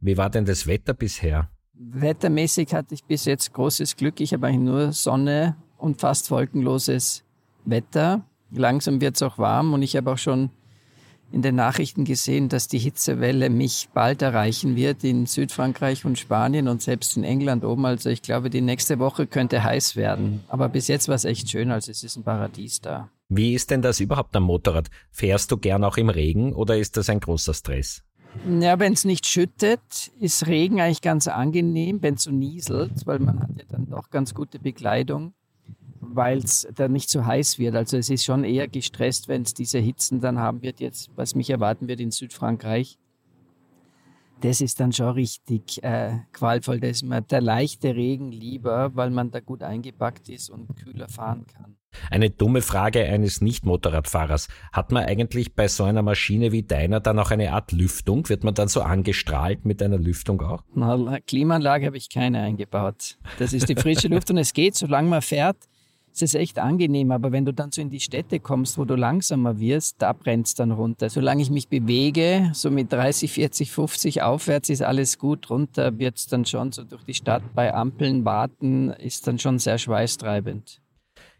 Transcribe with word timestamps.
wie 0.00 0.16
war 0.16 0.30
denn 0.30 0.44
das 0.44 0.66
Wetter 0.66 0.94
bisher? 0.94 1.50
Wettermäßig 1.74 2.74
hatte 2.74 2.94
ich 2.94 3.04
bis 3.04 3.24
jetzt 3.24 3.52
großes 3.52 3.96
Glück. 3.96 4.20
Ich 4.20 4.32
habe 4.32 4.46
eigentlich 4.46 4.60
nur 4.60 4.92
Sonne 4.92 5.56
und 5.78 6.00
fast 6.00 6.30
wolkenloses 6.30 7.24
Wetter. 7.64 8.24
Langsam 8.50 9.00
wird 9.00 9.16
es 9.16 9.22
auch 9.22 9.38
warm 9.38 9.72
und 9.72 9.82
ich 9.82 9.96
habe 9.96 10.12
auch 10.12 10.18
schon 10.18 10.50
in 11.32 11.42
den 11.42 11.54
Nachrichten 11.54 12.04
gesehen, 12.04 12.48
dass 12.48 12.66
die 12.66 12.78
Hitzewelle 12.78 13.50
mich 13.50 13.88
bald 13.94 14.20
erreichen 14.20 14.74
wird 14.76 15.04
in 15.04 15.26
Südfrankreich 15.26 16.04
und 16.04 16.18
Spanien 16.18 16.66
und 16.66 16.82
selbst 16.82 17.16
in 17.16 17.24
England 17.24 17.64
oben. 17.64 17.86
Also 17.86 18.10
ich 18.10 18.22
glaube, 18.22 18.50
die 18.50 18.60
nächste 18.60 18.98
Woche 18.98 19.26
könnte 19.26 19.62
heiß 19.62 19.96
werden. 19.96 20.40
Aber 20.48 20.68
bis 20.68 20.88
jetzt 20.88 21.08
war 21.08 21.14
es 21.14 21.24
echt 21.24 21.50
schön, 21.50 21.70
also 21.70 21.90
es 21.90 22.02
ist 22.02 22.16
ein 22.16 22.24
Paradies 22.24 22.80
da. 22.80 23.10
Wie 23.28 23.54
ist 23.54 23.70
denn 23.70 23.80
das 23.80 24.00
überhaupt 24.00 24.34
am 24.34 24.42
Motorrad? 24.42 24.90
Fährst 25.12 25.52
du 25.52 25.56
gern 25.56 25.84
auch 25.84 25.96
im 25.96 26.08
Regen 26.08 26.52
oder 26.52 26.76
ist 26.76 26.96
das 26.96 27.08
ein 27.08 27.20
großer 27.20 27.54
Stress? 27.54 28.02
Ja, 28.60 28.78
wenn 28.78 28.92
es 28.94 29.04
nicht 29.04 29.26
schüttet, 29.26 30.10
ist 30.18 30.46
Regen 30.46 30.80
eigentlich 30.80 31.02
ganz 31.02 31.28
angenehm, 31.28 32.02
wenn 32.02 32.14
es 32.14 32.22
so 32.22 32.30
nieselt, 32.30 33.06
weil 33.06 33.18
man 33.18 33.40
hat 33.40 33.50
ja 33.56 33.64
dann 33.68 33.88
doch 33.88 34.10
ganz 34.10 34.34
gute 34.34 34.58
Bekleidung, 34.58 35.34
weil 36.00 36.38
es 36.38 36.66
dann 36.74 36.92
nicht 36.92 37.10
so 37.10 37.26
heiß 37.26 37.58
wird. 37.58 37.74
Also 37.74 37.96
es 37.96 38.08
ist 38.08 38.24
schon 38.24 38.44
eher 38.44 38.68
gestresst, 38.68 39.28
wenn 39.28 39.42
es 39.42 39.52
diese 39.52 39.78
Hitzen 39.78 40.20
dann 40.20 40.38
haben 40.38 40.62
wird, 40.62 40.80
jetzt, 40.80 41.10
was 41.16 41.34
mich 41.34 41.50
erwarten 41.50 41.88
wird 41.88 42.00
in 42.00 42.10
Südfrankreich. 42.10 42.98
Das 44.40 44.60
ist 44.60 44.80
dann 44.80 44.92
schon 44.92 45.10
richtig 45.10 45.82
äh, 45.82 46.18
qualvoll. 46.32 46.80
Da 46.80 46.88
ist 46.88 47.02
mir 47.02 47.20
der 47.20 47.40
leichte 47.40 47.94
Regen 47.94 48.32
lieber, 48.32 48.94
weil 48.94 49.10
man 49.10 49.30
da 49.30 49.40
gut 49.40 49.62
eingepackt 49.62 50.28
ist 50.28 50.50
und 50.50 50.74
kühler 50.76 51.08
fahren 51.08 51.46
kann. 51.46 51.76
Eine 52.10 52.30
dumme 52.30 52.62
Frage 52.62 53.04
eines 53.04 53.40
Nicht-Motorradfahrers. 53.40 54.48
Hat 54.72 54.92
man 54.92 55.04
eigentlich 55.04 55.54
bei 55.54 55.68
so 55.68 55.84
einer 55.84 56.02
Maschine 56.02 56.52
wie 56.52 56.62
deiner 56.62 57.00
dann 57.00 57.18
auch 57.18 57.30
eine 57.30 57.52
Art 57.52 57.72
Lüftung? 57.72 58.28
Wird 58.28 58.44
man 58.44 58.54
dann 58.54 58.68
so 58.68 58.82
angestrahlt 58.82 59.64
mit 59.64 59.82
einer 59.82 59.98
Lüftung 59.98 60.40
auch? 60.40 60.62
Na, 60.74 61.18
Klimaanlage 61.20 61.86
habe 61.86 61.96
ich 61.96 62.08
keine 62.08 62.40
eingebaut. 62.40 63.18
Das 63.38 63.52
ist 63.52 63.68
die 63.68 63.74
frische 63.74 64.08
Luft 64.08 64.30
und 64.30 64.38
es 64.38 64.52
geht, 64.52 64.76
solange 64.76 65.08
man 65.08 65.22
fährt, 65.22 65.56
ist 66.12 66.22
es 66.22 66.34
echt 66.34 66.58
angenehm. 66.58 67.10
Aber 67.10 67.32
wenn 67.32 67.44
du 67.44 67.52
dann 67.52 67.70
so 67.72 67.80
in 67.80 67.90
die 67.90 68.00
Städte 68.00 68.40
kommst, 68.40 68.78
wo 68.78 68.84
du 68.84 68.94
langsamer 68.94 69.58
wirst, 69.58 69.96
da 69.98 70.12
brennt 70.12 70.46
es 70.46 70.54
dann 70.54 70.70
runter. 70.72 71.10
Solange 71.10 71.42
ich 71.42 71.50
mich 71.50 71.68
bewege, 71.68 72.50
so 72.54 72.70
mit 72.70 72.92
30, 72.92 73.32
40, 73.32 73.70
50 73.70 74.22
aufwärts, 74.22 74.68
ist 74.68 74.82
alles 74.82 75.18
gut. 75.18 75.50
Runter 75.50 75.98
wird 75.98 76.16
es 76.16 76.26
dann 76.26 76.44
schon 76.44 76.72
so 76.72 76.84
durch 76.84 77.04
die 77.04 77.14
Stadt 77.14 77.42
bei 77.54 77.72
Ampeln 77.72 78.24
warten, 78.24 78.90
ist 78.90 79.26
dann 79.26 79.38
schon 79.38 79.58
sehr 79.58 79.78
schweißtreibend. 79.78 80.80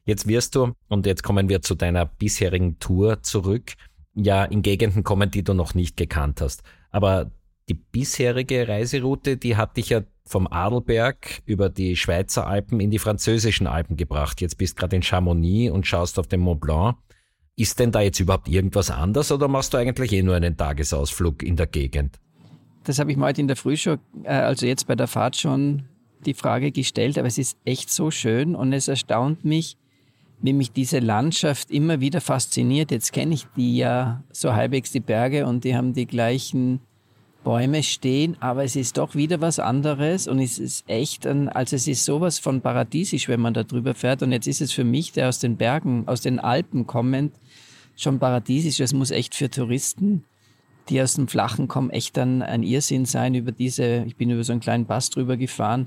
Jetzt 0.05 0.27
wirst 0.27 0.55
du, 0.55 0.73
und 0.89 1.07
jetzt 1.07 1.23
kommen 1.23 1.49
wir 1.49 1.63
zu 1.63 1.75
deiner 1.75 2.07
bisherigen 2.07 2.79
Tour 2.79 3.23
zurück, 3.23 3.75
ja 4.15 4.45
in 4.45 4.63
Gegenden 4.63 5.05
kommen, 5.05 5.31
die 5.31 5.43
du 5.43 5.55
noch 5.55 5.75
nicht 5.75 5.97
gekannt 5.97 6.41
hast. 6.41 6.63
Aber 6.91 7.31
die 7.71 7.75
bisherige 7.75 8.67
Reiseroute, 8.67 9.37
die 9.37 9.57
hat 9.57 9.77
dich 9.77 9.91
ja 9.91 10.03
vom 10.27 10.49
Adelberg 10.49 11.41
über 11.47 11.69
die 11.69 11.97
Schweizer 11.97 12.47
Alpen 12.47 12.81
in 12.81 12.91
die 12.91 12.99
französischen 12.99 13.67
Alpen 13.67 13.97
gebracht. 13.97 14.41
Jetzt 14.41 14.59
bist 14.59 14.77
gerade 14.77 14.97
in 14.97 15.03
Chamonix 15.03 15.73
und 15.73 15.87
schaust 15.87 16.19
auf 16.19 16.27
den 16.27 16.41
Mont 16.41 16.61
Blanc. 16.61 16.97
Ist 17.57 17.79
denn 17.79 17.93
da 17.93 18.01
jetzt 18.01 18.19
überhaupt 18.19 18.49
irgendwas 18.49 18.91
anders 18.91 19.31
oder 19.31 19.47
machst 19.47 19.73
du 19.73 19.79
eigentlich 19.79 20.13
eh 20.13 20.23
nur 20.23 20.35
einen 20.35 20.57
Tagesausflug 20.57 21.43
in 21.45 21.57
der 21.57 21.69
Gegend? 21.69 22.19
Das 22.85 22.99
habe 22.99 23.13
ich 23.13 23.17
mir 23.17 23.27
heute 23.27 23.41
in 23.41 23.49
der 23.49 23.57
Früh 23.57 23.77
schon, 23.77 23.99
äh, 24.25 24.31
also 24.31 24.67
jetzt 24.67 24.87
bei 24.87 24.97
der 24.97 25.07
Fahrt 25.07 25.37
schon 25.37 25.85
die 26.27 26.35
Frage 26.35 26.73
gestellt, 26.73 27.19
aber 27.19 27.29
es 27.29 27.39
ist 27.39 27.57
echt 27.65 27.91
so 27.91 28.11
schön 28.11 28.57
und 28.57 28.73
es 28.73 28.89
erstaunt 28.89 29.45
mich, 29.45 29.77
wie 30.43 30.55
mich 30.55 30.73
diese 30.73 30.99
Landschaft 30.99 31.71
immer 31.71 32.01
wieder 32.01 32.21
fasziniert. 32.21 32.91
Jetzt 32.91 33.13
kenne 33.13 33.35
ich 33.35 33.47
die 33.57 33.77
ja 33.77 34.25
so 34.33 34.55
halbwegs 34.55 34.91
die 34.91 35.01
Berge 35.01 35.47
und 35.47 35.65
die 35.65 35.77
haben 35.77 35.93
die 35.93 36.07
gleichen 36.07 36.81
Bäume 37.43 37.83
stehen, 37.83 38.37
aber 38.41 38.65
es 38.65 38.77
ist 38.77 38.99
doch 38.99 39.15
wieder 39.15 39.41
was 39.41 39.59
anderes 39.59 40.29
und 40.29 40.41
es 40.41 40.59
ist 40.59 40.89
echt 40.89 41.27
ein, 41.27 41.49
also 41.49 41.77
es 41.77 41.89
ist 41.89 42.05
sowas 42.05 42.39
von 42.39 42.61
paradiesisch, 42.61 43.29
wenn 43.29 43.41
man 43.41 43.55
da 43.55 43.65
drüber 43.65 43.95
fährt 43.95 44.23
und 44.23 44.33
jetzt 44.33 44.47
ist 44.47 44.61
es 44.61 44.73
für 44.73 44.85
mich, 44.85 45.13
der 45.13 45.29
aus 45.29 45.39
den 45.39 45.57
Bergen, 45.57 46.05
aus 46.07 46.21
den 46.21 46.39
Alpen 46.39 46.87
kommend, 46.87 47.33
schon 47.97 48.19
paradiesisch. 48.19 48.81
Es 48.81 48.93
muss 48.93 49.11
echt 49.11 49.35
für 49.35 49.51
Touristen, 49.51 50.25
die 50.89 51.01
aus 51.01 51.15
dem 51.15 51.29
Flachen 51.29 51.69
kommen, 51.69 51.91
echt 51.91 52.17
dann 52.17 52.43
ein 52.43 52.63
Irrsinn 52.63 53.05
sein 53.05 53.35
über 53.35 53.53
diese, 53.53 54.05
ich 54.07 54.17
bin 54.17 54.31
über 54.31 54.45
so 54.45 54.53
einen 54.53 54.61
kleinen 54.61 54.87
Pass 54.87 55.11
drüber 55.11 55.37
gefahren. 55.37 55.87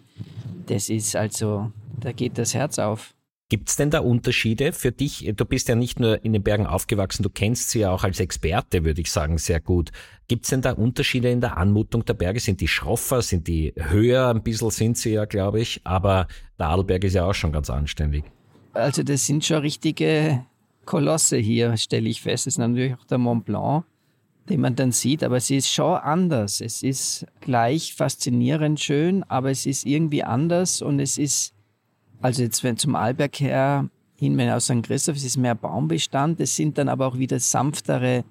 Das 0.67 0.89
ist 0.89 1.15
also, 1.15 1.71
da 1.99 2.11
geht 2.11 2.37
das 2.37 2.53
Herz 2.53 2.79
auf. 2.79 3.13
Gibt 3.53 3.69
es 3.69 3.75
denn 3.75 3.91
da 3.91 3.99
Unterschiede 3.99 4.73
für 4.73 4.91
dich? 4.91 5.31
Du 5.35 5.45
bist 5.45 5.67
ja 5.67 5.75
nicht 5.75 5.99
nur 5.99 6.25
in 6.25 6.33
den 6.33 6.41
Bergen 6.41 6.65
aufgewachsen, 6.65 7.21
du 7.21 7.29
kennst 7.29 7.69
sie 7.69 7.81
ja 7.81 7.91
auch 7.91 8.03
als 8.03 8.19
Experte, 8.19 8.83
würde 8.83 8.99
ich 8.99 9.11
sagen, 9.11 9.37
sehr 9.37 9.59
gut. 9.59 9.91
Gibt 10.27 10.45
es 10.45 10.49
denn 10.49 10.63
da 10.63 10.71
Unterschiede 10.71 11.29
in 11.29 11.39
der 11.39 11.55
Anmutung 11.55 12.03
der 12.03 12.15
Berge? 12.15 12.39
Sind 12.39 12.61
die 12.61 12.67
schroffer, 12.67 13.21
sind 13.21 13.47
die 13.47 13.71
höher? 13.77 14.29
Ein 14.29 14.41
bisschen 14.41 14.71
sind 14.71 14.97
sie 14.97 15.11
ja, 15.11 15.25
glaube 15.25 15.61
ich. 15.61 15.81
Aber 15.83 16.25
der 16.57 16.69
Adelberg 16.69 17.03
ist 17.03 17.13
ja 17.13 17.25
auch 17.25 17.35
schon 17.35 17.51
ganz 17.51 17.69
anständig. 17.69 18.23
Also 18.73 19.03
das 19.03 19.27
sind 19.27 19.45
schon 19.45 19.59
richtige 19.59 20.43
Kolosse 20.85 21.37
hier, 21.37 21.77
stelle 21.77 22.09
ich 22.09 22.23
fest. 22.23 22.47
Das 22.47 22.55
ist 22.55 22.57
natürlich 22.57 22.95
auch 22.95 23.05
der 23.05 23.19
Mont 23.19 23.45
Blanc, 23.45 23.85
den 24.49 24.61
man 24.61 24.75
dann 24.75 24.91
sieht. 24.91 25.23
Aber 25.23 25.37
es 25.37 25.51
ist 25.51 25.71
schon 25.71 25.97
anders. 25.97 26.59
Es 26.59 26.81
ist 26.81 27.27
gleich 27.39 27.93
faszinierend 27.93 28.79
schön, 28.79 29.21
aber 29.25 29.51
es 29.51 29.67
ist 29.67 29.85
irgendwie 29.85 30.23
anders 30.23 30.81
und 30.81 30.99
es 30.99 31.19
ist 31.19 31.53
also 32.23 32.41
jetzt 32.41 32.63
wenn 32.63 32.77
zum 32.77 32.95
Arlberg 32.95 33.39
her 33.39 33.89
hin, 34.15 34.37
wenn 34.37 34.49
aus 34.49 34.65
St. 34.65 34.81
Christoph, 34.83 35.17
es 35.17 35.25
ist 35.25 35.37
mehr 35.37 35.55
Baumbestand, 35.55 36.39
es 36.39 36.55
sind 36.55 36.77
dann 36.77 36.87
aber 36.87 37.05
auch 37.05 37.17
wieder 37.17 37.39
sanftere 37.39 38.23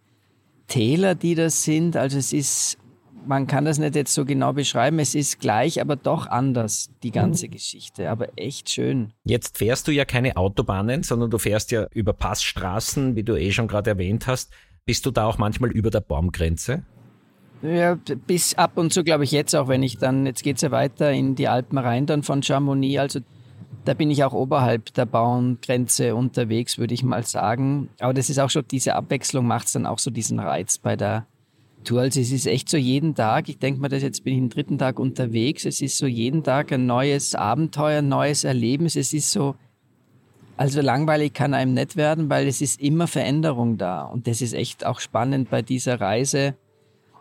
Täler, 0.67 1.15
die 1.15 1.35
das 1.35 1.65
sind. 1.65 1.97
Also 1.97 2.17
es 2.17 2.33
ist, 2.33 2.79
man 3.27 3.47
kann 3.47 3.67
das 3.67 3.79
nicht 3.79 3.95
jetzt 3.95 4.15
so 4.15 4.25
genau 4.25 4.55
beschreiben, 4.55 4.99
es 4.99 5.15
ist 5.15 5.41
gleich, 5.41 5.81
aber 5.81 5.97
doch 5.97 6.27
anders, 6.27 6.91
die 7.03 7.11
ganze 7.11 7.49
mhm. 7.49 7.51
Geschichte, 7.51 8.09
aber 8.09 8.29
echt 8.37 8.71
schön. 8.71 9.13
Jetzt 9.25 9.59
fährst 9.59 9.87
du 9.87 9.93
ja 9.93 10.07
keine 10.07 10.39
Autobahnen, 10.39 11.03
sondern 11.03 11.31
du 11.31 11.37
fährst 11.37 11.71
ja 11.71 11.87
über 11.93 12.15
Passstraßen, 12.15 13.15
wie 13.15 13.25
du 13.25 13.37
eh 13.37 13.53
schon 13.53 13.69
gerade 13.69 13.91
erwähnt 13.91 14.27
hast. 14.27 14.51
Bist 14.87 15.05
du 15.05 15.11
da 15.11 15.27
auch 15.27 15.37
manchmal 15.37 15.71
über 15.71 15.91
der 15.91 16.01
Baumgrenze? 16.01 16.83
Ja, 17.61 17.97
bis 18.27 18.55
ab 18.55 18.77
und 18.77 18.93
zu 18.93 19.05
glaube 19.05 19.25
ich 19.25 19.31
jetzt 19.31 19.55
auch, 19.55 19.69
wenn 19.69 19.83
ich 19.83 19.99
dann, 19.99 20.25
jetzt 20.25 20.43
geht 20.43 20.57
es 20.57 20.63
ja 20.63 20.71
weiter 20.71 21.13
in 21.13 21.35
die 21.35 21.47
Alpen 21.47 21.77
rein, 21.77 22.07
dann 22.07 22.23
von 22.23 22.43
Chamonix, 22.43 22.99
also 22.99 23.21
da 23.85 23.95
bin 23.95 24.11
ich 24.11 24.23
auch 24.25 24.33
oberhalb 24.33 24.93
der 24.95 25.07
Baumgrenze 25.07 26.15
unterwegs, 26.15 26.79
würde 26.79 26.95
ich 26.95 27.03
mal 27.03 27.25
sagen. 27.25 27.89
Aber 28.01 28.15
das 28.15 28.31
ist 28.31 28.39
auch 28.39 28.51
schon, 28.51 28.65
diese 28.71 28.95
Abwechslung 28.95 29.47
macht 29.47 29.67
es 29.67 29.73
dann 29.73 29.87
auch 29.87 29.99
so 29.99 30.11
diesen 30.11 30.39
Reiz 30.39 30.79
bei 30.79 30.97
der 30.97 31.27
Tour. 31.85 32.03
Also 32.03 32.21
es 32.21 32.31
ist 32.31 32.47
echt 32.47 32.69
so 32.69 32.77
jeden 32.77 33.15
Tag, 33.15 33.49
ich 33.49 33.59
denke 33.59 33.81
mal, 33.81 33.89
dass 33.89 34.03
jetzt 34.03 34.25
bin 34.25 34.35
ich 34.35 34.41
den 34.41 34.51
dritten 34.51 34.79
Tag 34.79 34.99
unterwegs, 34.99 35.65
es 35.65 35.81
ist 35.81 35.99
so 35.99 36.07
jeden 36.07 36.45
Tag 36.45 36.73
ein 36.73 36.87
neues 36.87 37.35
Abenteuer, 37.35 37.99
ein 37.99 38.09
neues 38.09 38.45
Erlebnis. 38.45 38.95
Es 38.95 39.13
ist 39.13 39.33
so, 39.33 39.57
also 40.57 40.81
langweilig 40.81 41.33
kann 41.33 41.55
einem 41.55 41.75
nicht 41.75 41.97
werden, 41.97 42.31
weil 42.31 42.47
es 42.47 42.61
ist 42.61 42.81
immer 42.81 43.09
Veränderung 43.09 43.79
da. 43.79 44.05
Und 44.05 44.27
das 44.27 44.41
ist 44.43 44.53
echt 44.53 44.87
auch 44.87 45.01
spannend 45.01 45.51
bei 45.51 45.63
dieser 45.63 46.01
Reise. 46.01 46.55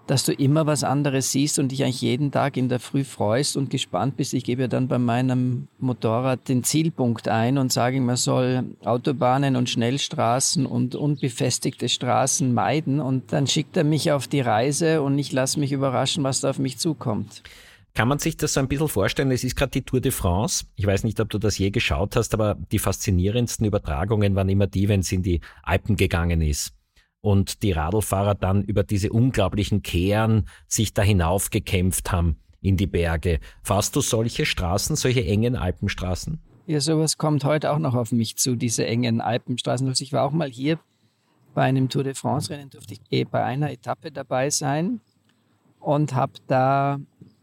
Dass 0.07 0.25
du 0.25 0.33
immer 0.33 0.65
was 0.65 0.83
anderes 0.83 1.31
siehst 1.31 1.59
und 1.59 1.71
dich 1.71 1.83
eigentlich 1.83 2.01
jeden 2.01 2.31
Tag 2.31 2.57
in 2.57 2.69
der 2.69 2.79
Früh 2.79 3.03
freust 3.03 3.55
und 3.57 3.69
gespannt 3.69 4.17
bist. 4.17 4.33
Ich 4.33 4.43
gebe 4.43 4.63
ja 4.63 4.67
dann 4.67 4.87
bei 4.87 4.97
meinem 4.97 5.67
Motorrad 5.79 6.49
den 6.49 6.63
Zielpunkt 6.63 7.27
ein 7.27 7.57
und 7.57 7.71
sage, 7.71 8.01
man 8.01 8.17
soll 8.17 8.63
Autobahnen 8.83 9.55
und 9.55 9.69
Schnellstraßen 9.69 10.65
und 10.65 10.95
unbefestigte 10.95 11.87
Straßen 11.87 12.53
meiden 12.53 12.99
und 12.99 13.31
dann 13.31 13.47
schickt 13.47 13.77
er 13.77 13.83
mich 13.83 14.11
auf 14.11 14.27
die 14.27 14.41
Reise 14.41 15.01
und 15.01 15.17
ich 15.17 15.31
lasse 15.31 15.59
mich 15.59 15.71
überraschen, 15.71 16.23
was 16.23 16.41
da 16.41 16.49
auf 16.49 16.59
mich 16.59 16.77
zukommt. 16.77 17.43
Kann 17.93 18.07
man 18.07 18.19
sich 18.19 18.37
das 18.37 18.53
so 18.53 18.61
ein 18.61 18.69
bisschen 18.69 18.87
vorstellen? 18.87 19.31
Es 19.31 19.43
ist 19.43 19.57
gerade 19.57 19.71
die 19.71 19.81
Tour 19.81 19.99
de 19.99 20.11
France. 20.11 20.63
Ich 20.77 20.85
weiß 20.85 21.03
nicht, 21.03 21.19
ob 21.19 21.29
du 21.29 21.37
das 21.37 21.57
je 21.57 21.71
geschaut 21.71 22.15
hast, 22.15 22.33
aber 22.33 22.57
die 22.71 22.79
faszinierendsten 22.79 23.65
Übertragungen 23.65 24.33
waren 24.35 24.47
immer 24.47 24.67
die, 24.67 24.87
wenn 24.87 25.01
es 25.01 25.11
in 25.11 25.23
die 25.23 25.41
Alpen 25.63 25.97
gegangen 25.97 26.41
ist 26.41 26.73
und 27.21 27.63
die 27.63 27.71
Radlfahrer 27.71 28.35
dann 28.35 28.63
über 28.63 28.83
diese 28.83 29.11
unglaublichen 29.11 29.81
Kehren 29.83 30.47
sich 30.67 30.93
da 30.93 31.01
hinaufgekämpft 31.01 32.11
haben 32.11 32.37
in 32.61 32.77
die 32.77 32.87
Berge. 32.87 33.39
Fahrst 33.63 33.95
du 33.95 34.01
solche 34.01 34.45
Straßen, 34.45 34.95
solche 34.95 35.25
engen 35.25 35.55
Alpenstraßen? 35.55 36.39
Ja, 36.67 36.79
sowas 36.79 37.17
kommt 37.17 37.43
heute 37.43 37.71
auch 37.71 37.79
noch 37.79 37.95
auf 37.95 38.11
mich 38.11 38.37
zu, 38.37 38.55
diese 38.55 38.85
engen 38.85 39.21
Alpenstraßen. 39.21 39.87
Also 39.87 40.03
ich 40.03 40.13
war 40.13 40.23
auch 40.23 40.31
mal 40.31 40.49
hier 40.49 40.79
bei 41.53 41.63
einem 41.63 41.89
Tour 41.89 42.03
de 42.03 42.13
France-Rennen, 42.13 42.69
durfte 42.69 42.93
ich 42.93 43.01
eh 43.09 43.23
bei 43.23 43.43
einer 43.43 43.71
Etappe 43.71 44.11
dabei 44.11 44.49
sein 44.49 45.01
und 45.79 46.13
habe 46.13 46.33
da 46.47 46.99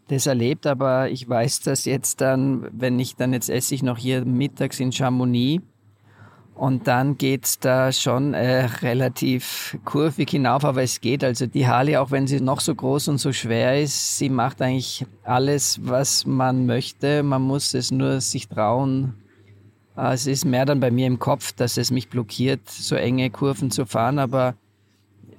das 0.08 0.26
erlebt, 0.26 0.66
aber 0.66 1.10
ich 1.10 1.28
weiß 1.28 1.60
das 1.60 1.84
jetzt 1.84 2.22
dann, 2.22 2.68
wenn 2.72 2.98
ich 2.98 3.16
dann 3.16 3.34
jetzt 3.34 3.50
esse 3.50 3.74
ich 3.74 3.82
noch 3.82 3.98
hier 3.98 4.24
mittags 4.24 4.80
in 4.80 4.92
Chamonix 4.92 5.62
und 6.58 6.88
dann 6.88 7.16
geht's 7.16 7.60
da 7.60 7.92
schon 7.92 8.34
äh, 8.34 8.64
relativ 8.82 9.78
kurvig 9.84 10.30
hinauf, 10.30 10.64
aber 10.64 10.82
es 10.82 11.00
geht. 11.00 11.22
Also 11.22 11.46
die 11.46 11.68
Harley, 11.68 11.96
auch 11.96 12.10
wenn 12.10 12.26
sie 12.26 12.40
noch 12.40 12.60
so 12.60 12.74
groß 12.74 13.08
und 13.08 13.18
so 13.18 13.32
schwer 13.32 13.80
ist, 13.80 14.18
sie 14.18 14.28
macht 14.28 14.60
eigentlich 14.60 15.06
alles, 15.22 15.78
was 15.84 16.26
man 16.26 16.66
möchte. 16.66 17.22
Man 17.22 17.42
muss 17.42 17.74
es 17.74 17.92
nur 17.92 18.20
sich 18.20 18.48
trauen. 18.48 19.14
Äh, 19.96 20.14
es 20.14 20.26
ist 20.26 20.44
mehr 20.44 20.66
dann 20.66 20.80
bei 20.80 20.90
mir 20.90 21.06
im 21.06 21.20
Kopf, 21.20 21.52
dass 21.52 21.76
es 21.76 21.92
mich 21.92 22.08
blockiert, 22.08 22.68
so 22.68 22.96
enge 22.96 23.30
Kurven 23.30 23.70
zu 23.70 23.86
fahren, 23.86 24.18
aber 24.18 24.54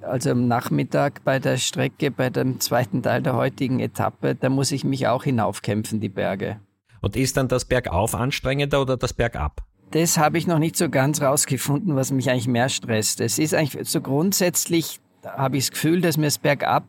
also 0.00 0.30
am 0.30 0.48
Nachmittag 0.48 1.22
bei 1.24 1.38
der 1.38 1.58
Strecke, 1.58 2.10
bei 2.10 2.30
dem 2.30 2.60
zweiten 2.60 3.02
Teil 3.02 3.20
der 3.20 3.34
heutigen 3.34 3.80
Etappe, 3.80 4.34
da 4.34 4.48
muss 4.48 4.72
ich 4.72 4.84
mich 4.84 5.06
auch 5.06 5.24
hinaufkämpfen, 5.24 6.00
die 6.00 6.08
Berge. 6.08 6.60
Und 7.02 7.14
ist 7.14 7.36
dann 7.36 7.48
das 7.48 7.66
Bergauf 7.66 8.14
anstrengender 8.14 8.80
oder 8.80 8.96
das 8.96 9.12
Bergab? 9.12 9.66
Das 9.90 10.18
habe 10.18 10.38
ich 10.38 10.46
noch 10.46 10.60
nicht 10.60 10.76
so 10.76 10.88
ganz 10.88 11.20
rausgefunden, 11.20 11.96
was 11.96 12.12
mich 12.12 12.30
eigentlich 12.30 12.46
mehr 12.46 12.68
stresst. 12.68 13.20
Es 13.20 13.38
ist 13.38 13.54
eigentlich 13.54 13.88
so 13.88 14.00
grundsätzlich, 14.00 15.00
habe 15.24 15.56
ich 15.56 15.64
das 15.64 15.70
Gefühl, 15.72 16.00
dass 16.00 16.16
mir 16.16 16.26
das 16.26 16.38
Bergab, 16.38 16.84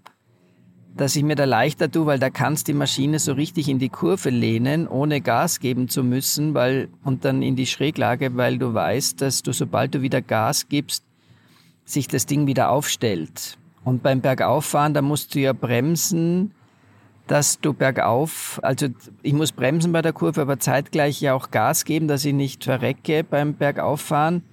dass 0.95 1.15
ich 1.15 1.24
mir 1.24 1.36
da 1.36 1.45
leichter 1.45 1.89
tue, 1.89 2.06
weil 2.06 2.19
da 2.19 2.30
kannst 2.30 2.68
die 2.68 2.74
Maschine 2.74 3.18
so 3.18 3.33
richtig 3.33 3.69
in 3.69 3.80
die 3.80 3.89
Kurve 3.89 4.30
lehnen, 4.30 4.88
ohne 4.88 5.21
Gas 5.21 5.59
geben 5.59 5.88
zu 5.88 6.03
müssen, 6.03 6.53
weil, 6.53 6.89
und 7.03 7.25
dann 7.25 7.42
in 7.42 7.56
die 7.56 7.65
Schräglage, 7.65 8.36
weil 8.36 8.57
du 8.57 8.74
weißt, 8.74 9.21
dass 9.21 9.42
du, 9.42 9.51
sobald 9.51 9.95
du 9.95 10.01
wieder 10.01 10.21
Gas 10.21 10.69
gibst, 10.69 11.04
sich 11.86 12.07
das 12.07 12.27
Ding 12.27 12.45
wieder 12.45 12.69
aufstellt. 12.69 13.57
Und 13.83 14.04
beim 14.04 14.21
Bergauffahren, 14.21 14.94
da 14.94 15.01
musst 15.01 15.33
du 15.33 15.39
ja 15.39 15.54
bremsen, 15.54 16.51
dass 17.31 17.62
du 17.62 17.72
bergauf, 17.72 18.60
also 18.62 18.88
ich 19.22 19.31
muss 19.31 19.54
bremsen 19.54 19.94
bei 19.94 20.01
der 20.01 20.12
Kurve, 20.12 20.42
aber 20.42 20.60
zeitgleich 20.60 21.22
ja 21.22 21.33
auch 21.33 21.50
Gas 21.50 21.86
geben, 21.86 22.10
dass 22.10 22.25
ich 22.25 22.33
nicht 22.33 22.66
verrecke 22.66 23.24
beim 23.24 23.54
Bergauffahren. 23.54 24.44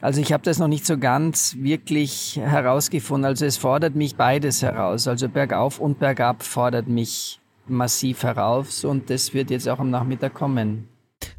Also 0.00 0.22
ich 0.22 0.32
habe 0.32 0.42
das 0.42 0.58
noch 0.58 0.66
nicht 0.66 0.86
so 0.86 0.96
ganz 0.96 1.56
wirklich 1.58 2.40
herausgefunden. 2.42 3.26
Also 3.26 3.44
es 3.44 3.58
fordert 3.58 3.96
mich 3.96 4.16
beides 4.16 4.62
heraus. 4.62 5.06
Also 5.08 5.28
bergauf 5.28 5.78
und 5.78 5.98
bergab 5.98 6.42
fordert 6.42 6.88
mich 6.88 7.38
massiv 7.66 8.22
heraus 8.22 8.82
und 8.82 9.10
das 9.10 9.34
wird 9.34 9.50
jetzt 9.50 9.68
auch 9.68 9.78
am 9.78 9.90
Nachmittag 9.90 10.32
kommen. 10.32 10.88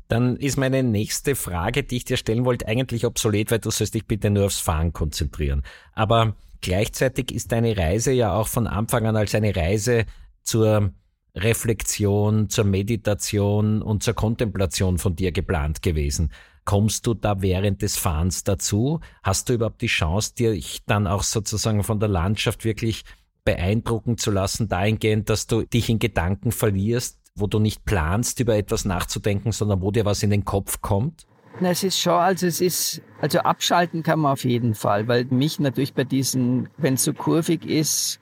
Dann 0.10 0.38
ist 0.38 0.58
meine 0.58 0.84
nächste 0.84 1.34
Frage, 1.34 1.81
die 1.81 1.98
ich 1.98 2.06
dir 2.06 2.18
stellen 2.18 2.46
wollte, 2.46 2.68
eigentlich 2.68 3.08
obsolet, 3.08 3.50
weil 3.50 3.58
du 3.58 3.72
sollst 3.72 3.96
dich 3.96 4.06
bitte 4.06 4.30
nur 4.30 4.46
aufs 4.46 4.60
Fahren 4.60 4.94
konzentrieren. 4.94 5.63
Aber 5.94 6.36
gleichzeitig 6.62 7.31
ist 7.31 7.52
deine 7.52 7.75
Reise 7.75 8.12
ja 8.12 8.31
auch 8.34 8.48
von 8.48 8.68
Anfang 8.68 9.08
an 9.08 9.16
als 9.16 9.34
eine 9.34 9.56
Reise 9.56 10.06
zur 10.44 10.92
Reflexion, 11.36 12.50
zur 12.50 12.66
Meditation 12.66 13.82
und 13.82 14.04
zur 14.04 14.14
Kontemplation 14.14 14.98
von 14.98 15.16
dir 15.16 15.32
geplant 15.32 15.82
gewesen. 15.82 16.32
Kommst 16.66 17.08
du 17.08 17.14
da 17.14 17.42
während 17.42 17.82
des 17.82 17.98
Fahrens 17.98 18.44
dazu? 18.44 19.00
Hast 19.24 19.50
du 19.50 19.54
überhaupt 19.54 19.82
die 19.82 19.88
Chance, 19.88 20.36
dich 20.36 20.84
dann 20.86 21.08
auch 21.08 21.24
sozusagen 21.24 21.84
von 21.84 22.00
der 22.00 22.10
Landschaft 22.10 22.66
wirklich 22.66 23.04
beeindrucken 23.44 24.18
zu 24.18 24.30
lassen, 24.30 24.68
dahingehend, 24.68 25.30
dass 25.30 25.48
du 25.48 25.64
dich 25.64 25.90
in 25.90 26.00
Gedanken 26.00 26.52
verlierst, 26.52 27.20
wo 27.36 27.48
du 27.48 27.60
nicht 27.60 27.86
planst, 27.86 28.40
über 28.40 28.56
etwas 28.56 28.86
nachzudenken, 28.86 29.52
sondern 29.52 29.82
wo 29.82 29.92
dir 29.92 30.06
was 30.06 30.22
in 30.22 30.30
den 30.30 30.46
Kopf 30.46 30.82
kommt? 30.82 31.26
Na, 31.60 31.72
es 31.72 31.84
ist 31.84 32.00
schon, 32.00 32.14
also 32.14 32.48
es 32.48 32.62
ist, 32.62 33.02
also 33.20 33.40
abschalten 33.40 34.04
kann 34.04 34.20
man 34.20 34.34
auf 34.34 34.46
jeden 34.46 34.74
Fall, 34.74 35.08
weil 35.08 35.26
mich 35.26 35.60
natürlich 35.60 35.94
bei 35.94 36.04
diesen, 36.04 36.70
wenn 36.78 36.94
es 36.94 37.04
so 37.04 37.14
kurvig 37.14 37.66
ist, 37.66 38.21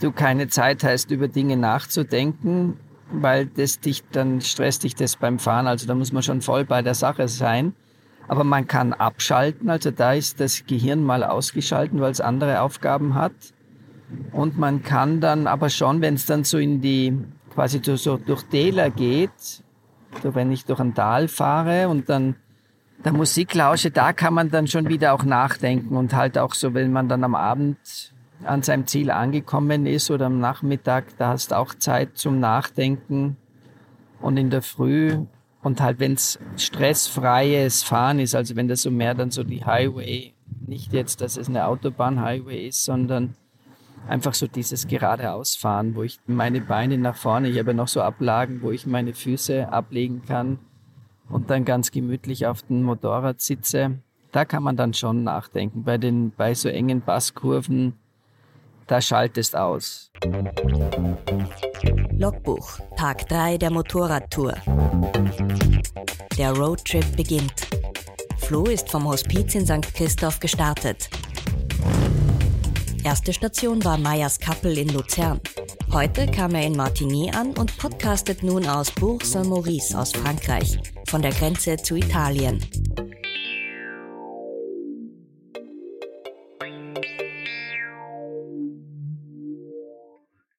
du 0.00 0.12
keine 0.12 0.48
Zeit 0.48 0.84
hast, 0.84 1.10
über 1.10 1.28
Dinge 1.28 1.56
nachzudenken, 1.56 2.76
weil 3.12 3.46
das 3.46 3.80
dich, 3.80 4.02
dann 4.12 4.40
stresst 4.40 4.84
dich 4.84 4.94
das 4.94 5.16
beim 5.16 5.38
Fahren, 5.38 5.66
also 5.66 5.86
da 5.86 5.94
muss 5.94 6.12
man 6.12 6.22
schon 6.22 6.40
voll 6.40 6.64
bei 6.64 6.82
der 6.82 6.94
Sache 6.94 7.28
sein. 7.28 7.74
Aber 8.28 8.44
man 8.44 8.66
kann 8.66 8.92
abschalten, 8.92 9.68
also 9.68 9.90
da 9.90 10.12
ist 10.14 10.40
das 10.40 10.64
Gehirn 10.66 11.02
mal 11.02 11.24
ausgeschalten, 11.24 12.00
weil 12.00 12.12
es 12.12 12.20
andere 12.20 12.60
Aufgaben 12.60 13.14
hat. 13.14 13.32
Und 14.30 14.58
man 14.58 14.82
kann 14.82 15.20
dann 15.20 15.46
aber 15.46 15.70
schon, 15.70 16.00
wenn 16.00 16.14
es 16.14 16.26
dann 16.26 16.44
so 16.44 16.58
in 16.58 16.80
die 16.80 17.18
quasi 17.52 17.80
so 17.82 18.16
durch 18.16 18.42
Täler 18.44 18.90
geht, 18.90 19.62
so 20.22 20.34
wenn 20.34 20.52
ich 20.52 20.64
durch 20.64 20.80
ein 20.80 20.94
Tal 20.94 21.28
fahre 21.28 21.88
und 21.88 22.08
dann 22.08 22.36
der 23.04 23.12
Musik 23.12 23.54
lausche, 23.54 23.90
da 23.90 24.12
kann 24.12 24.34
man 24.34 24.50
dann 24.50 24.66
schon 24.66 24.88
wieder 24.88 25.12
auch 25.12 25.24
nachdenken 25.24 25.96
und 25.96 26.14
halt 26.14 26.38
auch 26.38 26.54
so, 26.54 26.74
wenn 26.74 26.92
man 26.92 27.08
dann 27.08 27.24
am 27.24 27.34
Abend 27.34 28.11
an 28.44 28.62
seinem 28.62 28.86
Ziel 28.86 29.10
angekommen 29.10 29.86
ist 29.86 30.10
oder 30.10 30.26
am 30.26 30.40
Nachmittag, 30.40 31.16
da 31.18 31.28
hast 31.28 31.50
du 31.50 31.58
auch 31.58 31.74
Zeit 31.74 32.16
zum 32.16 32.40
Nachdenken 32.40 33.36
und 34.20 34.36
in 34.36 34.50
der 34.50 34.62
Früh 34.62 35.18
und 35.62 35.80
halt 35.80 36.00
wenn 36.00 36.14
es 36.14 36.38
stressfreies 36.56 37.82
Fahren 37.82 38.18
ist, 38.18 38.34
also 38.34 38.56
wenn 38.56 38.68
das 38.68 38.82
so 38.82 38.90
mehr 38.90 39.14
dann 39.14 39.30
so 39.30 39.44
die 39.44 39.64
Highway, 39.64 40.34
nicht 40.66 40.92
jetzt, 40.92 41.20
dass 41.20 41.36
es 41.36 41.48
eine 41.48 41.66
Autobahn-Highway 41.66 42.66
ist, 42.68 42.84
sondern 42.84 43.34
einfach 44.08 44.34
so 44.34 44.46
dieses 44.46 44.88
geradeausfahren, 44.88 45.94
wo 45.94 46.02
ich 46.02 46.18
meine 46.26 46.60
Beine 46.60 46.98
nach 46.98 47.16
vorne, 47.16 47.48
ich 47.48 47.58
habe 47.58 47.74
noch 47.74 47.88
so 47.88 48.02
Ablagen, 48.02 48.62
wo 48.62 48.70
ich 48.70 48.86
meine 48.86 49.14
Füße 49.14 49.72
ablegen 49.72 50.22
kann 50.26 50.58
und 51.28 51.50
dann 51.50 51.64
ganz 51.64 51.90
gemütlich 51.90 52.46
auf 52.46 52.62
dem 52.62 52.82
Motorrad 52.82 53.40
sitze. 53.40 53.98
Da 54.32 54.44
kann 54.44 54.62
man 54.62 54.76
dann 54.76 54.94
schon 54.94 55.24
nachdenken. 55.24 55.84
Bei 55.84 55.98
den, 55.98 56.30
bei 56.30 56.54
so 56.54 56.68
engen 56.68 57.02
Basskurven, 57.02 57.94
da 58.92 59.00
schaltest 59.00 59.56
aus. 59.56 60.10
Logbuch, 62.14 62.78
Tag 62.94 63.26
3 63.26 63.56
der 63.56 63.70
Motorradtour. 63.70 64.52
Der 66.36 66.52
Roadtrip 66.52 67.16
beginnt. 67.16 67.54
Flo 68.36 68.64
ist 68.64 68.90
vom 68.90 69.08
Hospiz 69.08 69.54
in 69.54 69.64
St. 69.64 69.94
Christoph 69.94 70.38
gestartet. 70.40 71.08
Erste 73.02 73.32
Station 73.32 73.82
war 73.82 73.96
Meyers 73.96 74.38
Kappel 74.38 74.76
in 74.76 74.88
Luzern. 74.88 75.40
Heute 75.90 76.26
kam 76.26 76.54
er 76.54 76.66
in 76.66 76.76
Martigny 76.76 77.30
an 77.34 77.54
und 77.54 77.74
podcastet 77.78 78.42
nun 78.42 78.66
aus 78.66 78.90
Bourg-Saint-Maurice 78.90 79.98
aus 79.98 80.12
Frankreich, 80.12 80.78
von 81.08 81.22
der 81.22 81.32
Grenze 81.32 81.78
zu 81.78 81.96
Italien. 81.96 82.60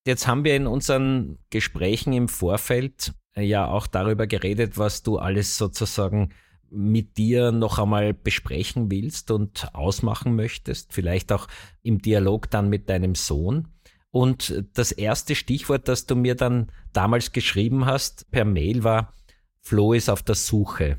Jetzt 0.06 0.28
haben 0.28 0.44
wir 0.44 0.56
in 0.56 0.68
unseren 0.68 1.38
Gesprächen 1.50 2.12
im 2.12 2.28
Vorfeld 2.28 3.14
ja 3.36 3.68
auch 3.68 3.88
darüber 3.88 4.28
geredet, 4.28 4.78
was 4.78 5.02
du 5.02 5.18
alles 5.18 5.58
sozusagen 5.58 6.34
mit 6.70 7.18
dir 7.18 7.52
noch 7.52 7.80
einmal 7.80 8.14
besprechen 8.14 8.92
willst 8.92 9.32
und 9.32 9.74
ausmachen 9.74 10.36
möchtest, 10.36 10.92
vielleicht 10.92 11.32
auch 11.32 11.48
im 11.84 12.00
Dialog 12.00 12.50
dann 12.50 12.68
mit 12.68 12.90
deinem 12.90 13.16
Sohn. 13.16 13.70
Und 14.12 14.66
das 14.74 14.92
erste 14.92 15.36
Stichwort, 15.36 15.88
das 15.88 16.06
du 16.06 16.16
mir 16.16 16.36
dann 16.36 16.72
damals 16.92 17.32
geschrieben 17.32 17.86
hast 17.86 18.30
per 18.32 18.44
Mail 18.44 18.84
war, 18.84 19.14
Flo 19.62 19.94
ist 19.94 20.10
auf 20.10 20.22
der 20.22 20.36
Suche. 20.36 20.98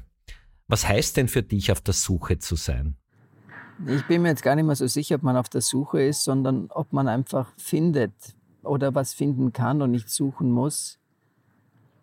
Was 0.67 0.89
heißt 0.89 1.19
denn 1.19 1.29
für 1.29 1.43
dich, 1.43 1.71
auf 1.71 1.83
der 1.83 1.95
Suche 1.95 2.39
zu 2.39 2.57
sein? 2.57 2.97
Ich 3.87 4.07
bin 4.07 4.23
mir 4.23 4.29
jetzt 4.29 4.43
gar 4.43 4.55
nicht 4.55 4.65
mehr 4.65 4.77
so 4.77 4.87
sicher, 4.87 5.17
ob 5.17 5.23
man 5.23 5.37
auf 5.37 5.49
der 5.49 5.61
Suche 5.61 6.03
ist, 6.03 6.25
sondern 6.25 6.69
ob 6.71 6.93
man 6.93 7.09
einfach 7.09 7.53
findet 7.59 8.15
oder 8.65 8.95
was 8.95 9.15
finden 9.15 9.53
kann 9.53 9.83
und 9.83 9.91
nicht 9.91 10.11
suchen 10.11 10.51
muss. 10.51 10.99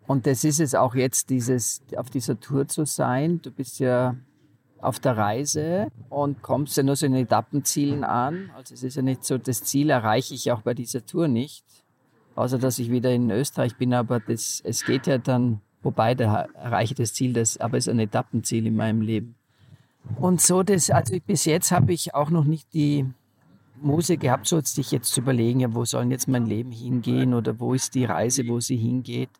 Und 0.06 0.26
das 0.26 0.44
ist 0.44 0.60
es 0.60 0.74
auch 0.74 0.94
jetzt, 0.94 1.30
dieses, 1.30 1.82
auf 1.96 2.10
dieser 2.10 2.38
Tour 2.38 2.66
zu 2.68 2.84
sein. 2.84 3.40
Du 3.42 3.50
bist 3.50 3.78
ja 3.78 4.16
auf 4.80 4.98
der 4.98 5.16
Reise 5.16 5.88
und 6.10 6.42
kommst 6.42 6.76
ja 6.76 6.82
nur 6.82 6.96
so 6.96 7.06
in 7.06 7.14
Etappenzielen 7.14 8.04
an. 8.04 8.50
Also 8.56 8.74
es 8.74 8.82
ist 8.82 8.96
ja 8.96 9.02
nicht 9.02 9.24
so, 9.24 9.38
das 9.38 9.62
Ziel 9.62 9.90
erreiche 9.90 10.34
ich 10.34 10.50
auch 10.50 10.62
bei 10.62 10.74
dieser 10.74 11.06
Tour 11.06 11.28
nicht, 11.28 11.64
außer 12.34 12.58
dass 12.58 12.78
ich 12.80 12.90
wieder 12.90 13.12
in 13.12 13.30
Österreich 13.30 13.76
bin, 13.76 13.94
aber 13.94 14.18
das, 14.18 14.60
es 14.64 14.84
geht 14.84 15.06
ja 15.06 15.18
dann, 15.18 15.60
wobei 15.82 16.16
da 16.16 16.48
erreiche 16.54 16.94
ich 16.94 16.98
das 16.98 17.14
Ziel, 17.14 17.32
das, 17.32 17.58
aber 17.58 17.78
es 17.78 17.86
ist 17.86 17.92
ein 17.92 18.00
Etappenziel 18.00 18.66
in 18.66 18.74
meinem 18.74 19.02
Leben. 19.02 19.36
Und 20.16 20.40
so 20.40 20.64
das, 20.64 20.90
also 20.90 21.16
bis 21.24 21.44
jetzt 21.44 21.70
habe 21.70 21.92
ich 21.92 22.14
auch 22.14 22.30
noch 22.30 22.44
nicht 22.44 22.74
die 22.74 23.06
Muse 23.84 24.16
gehabt, 24.16 24.46
so 24.46 24.60
sich 24.60 24.90
jetzt 24.90 25.12
zu 25.12 25.20
überlegen, 25.20 25.60
ja, 25.60 25.74
wo 25.74 25.84
soll 25.84 26.10
jetzt 26.10 26.28
mein 26.28 26.46
Leben 26.46 26.72
hingehen 26.72 27.34
oder 27.34 27.58
wo 27.60 27.74
ist 27.74 27.94
die 27.94 28.04
Reise, 28.04 28.46
wo 28.48 28.60
sie 28.60 28.76
hingeht. 28.76 29.30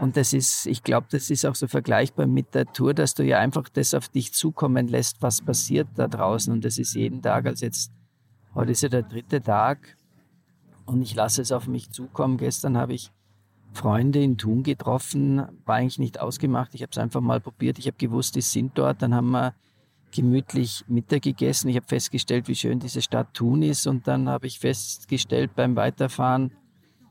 Und 0.00 0.16
das 0.16 0.32
ist, 0.32 0.66
ich 0.66 0.82
glaube, 0.82 1.06
das 1.10 1.30
ist 1.30 1.44
auch 1.46 1.54
so 1.54 1.68
vergleichbar 1.68 2.26
mit 2.26 2.54
der 2.54 2.66
Tour, 2.66 2.94
dass 2.94 3.14
du 3.14 3.22
ja 3.24 3.38
einfach 3.38 3.68
das 3.68 3.94
auf 3.94 4.08
dich 4.08 4.32
zukommen 4.32 4.88
lässt, 4.88 5.22
was 5.22 5.40
passiert 5.40 5.88
da 5.94 6.08
draußen. 6.08 6.52
Und 6.52 6.64
das 6.64 6.78
ist 6.78 6.94
jeden 6.94 7.22
Tag, 7.22 7.46
als 7.46 7.60
jetzt, 7.60 7.92
heute 8.54 8.72
ist 8.72 8.82
ja 8.82 8.88
der 8.88 9.02
dritte 9.02 9.40
Tag 9.40 9.96
und 10.86 11.02
ich 11.02 11.14
lasse 11.14 11.42
es 11.42 11.52
auf 11.52 11.68
mich 11.68 11.90
zukommen. 11.90 12.38
Gestern 12.38 12.76
habe 12.76 12.94
ich 12.94 13.12
Freunde 13.72 14.22
in 14.22 14.36
Thun 14.36 14.62
getroffen, 14.62 15.42
war 15.64 15.76
eigentlich 15.76 15.98
nicht 15.98 16.20
ausgemacht. 16.20 16.74
Ich 16.74 16.82
habe 16.82 16.90
es 16.90 16.98
einfach 16.98 17.20
mal 17.20 17.40
probiert. 17.40 17.78
Ich 17.78 17.86
habe 17.86 17.96
gewusst, 17.96 18.34
die 18.36 18.40
sind 18.40 18.76
dort. 18.76 19.02
Dann 19.02 19.14
haben 19.14 19.30
wir 19.30 19.54
gemütlich 20.14 20.84
Mittag 20.86 21.22
gegessen. 21.22 21.68
Ich 21.68 21.76
habe 21.76 21.86
festgestellt, 21.86 22.46
wie 22.48 22.54
schön 22.54 22.78
diese 22.78 23.02
Stadt 23.02 23.34
Thun 23.34 23.62
ist. 23.62 23.86
Und 23.86 24.06
dann 24.06 24.28
habe 24.28 24.46
ich 24.46 24.60
festgestellt 24.60 25.54
beim 25.54 25.76
Weiterfahren, 25.76 26.52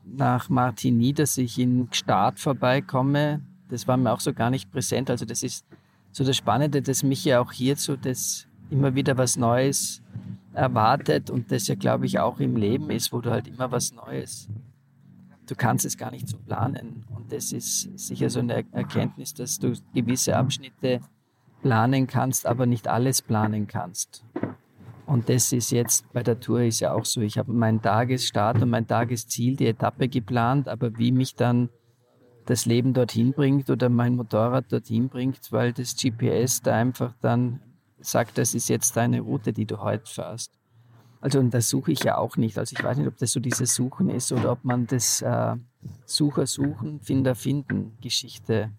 nach 0.04 0.48
Martigny, 0.48 1.12
dass 1.12 1.38
ich 1.38 1.58
in 1.58 1.88
Gstaad 1.88 2.38
vorbeikomme. 2.38 3.40
Das 3.68 3.88
war 3.88 3.96
mir 3.96 4.12
auch 4.12 4.20
so 4.20 4.32
gar 4.32 4.50
nicht 4.50 4.70
präsent. 4.70 5.10
Also 5.10 5.24
das 5.24 5.42
ist 5.42 5.64
so 6.12 6.24
das 6.24 6.36
Spannende, 6.36 6.82
dass 6.82 7.02
mich 7.02 7.24
ja 7.24 7.40
auch 7.40 7.52
hierzu 7.52 7.96
das 7.96 8.46
immer 8.70 8.94
wieder 8.94 9.16
was 9.16 9.36
Neues 9.36 10.02
erwartet 10.52 11.30
und 11.30 11.50
das 11.50 11.66
ja, 11.66 11.74
glaube 11.74 12.06
ich, 12.06 12.18
auch 12.18 12.38
im 12.38 12.56
Leben 12.56 12.90
ist, 12.90 13.12
wo 13.12 13.20
du 13.20 13.30
halt 13.30 13.48
immer 13.48 13.70
was 13.70 13.92
Neues. 13.92 14.48
Du 15.46 15.54
kannst 15.54 15.84
es 15.84 15.96
gar 15.96 16.10
nicht 16.10 16.28
so 16.28 16.38
planen. 16.38 17.04
Und 17.14 17.32
das 17.32 17.52
ist 17.52 17.98
sicher 17.98 18.30
so 18.30 18.38
eine 18.40 18.64
Erkenntnis, 18.72 19.34
dass 19.34 19.58
du 19.58 19.74
gewisse 19.92 20.36
Abschnitte 20.36 21.00
planen 21.64 22.06
kannst, 22.06 22.46
aber 22.46 22.66
nicht 22.66 22.88
alles 22.88 23.22
planen 23.22 23.66
kannst. 23.66 24.22
Und 25.06 25.30
das 25.30 25.50
ist 25.50 25.70
jetzt 25.70 26.12
bei 26.12 26.22
der 26.22 26.38
Tour 26.38 26.60
ist 26.60 26.80
ja 26.80 26.92
auch 26.92 27.06
so. 27.06 27.22
Ich 27.22 27.38
habe 27.38 27.52
meinen 27.52 27.80
Tagesstart 27.80 28.60
und 28.60 28.68
mein 28.68 28.86
Tagesziel, 28.86 29.56
die 29.56 29.68
Etappe 29.68 30.08
geplant, 30.08 30.68
aber 30.68 30.98
wie 30.98 31.10
mich 31.10 31.36
dann 31.36 31.70
das 32.44 32.66
Leben 32.66 32.92
dorthin 32.92 33.32
bringt 33.32 33.70
oder 33.70 33.88
mein 33.88 34.16
Motorrad 34.16 34.70
dorthin 34.70 35.08
bringt, 35.08 35.52
weil 35.52 35.72
das 35.72 35.96
GPS 35.96 36.60
da 36.60 36.74
einfach 36.74 37.14
dann 37.22 37.60
sagt, 37.98 38.36
das 38.36 38.54
ist 38.54 38.68
jetzt 38.68 38.94
deine 38.98 39.22
Route, 39.22 39.54
die 39.54 39.64
du 39.64 39.80
heute 39.80 40.04
fährst. 40.06 40.52
Also 41.22 41.38
und 41.38 41.54
das 41.54 41.70
suche 41.70 41.92
ich 41.92 42.04
ja 42.04 42.18
auch 42.18 42.36
nicht. 42.36 42.58
Also 42.58 42.76
ich 42.78 42.84
weiß 42.84 42.98
nicht, 42.98 43.08
ob 43.08 43.16
das 43.16 43.32
so 43.32 43.40
dieses 43.40 43.74
Suchen 43.74 44.10
ist 44.10 44.30
oder 44.32 44.52
ob 44.52 44.64
man 44.64 44.86
das 44.86 45.22
äh, 45.22 45.56
Sucher 46.04 46.46
suchen, 46.46 47.00
Finder 47.00 47.34
finden 47.34 47.96
Geschichte 48.02 48.70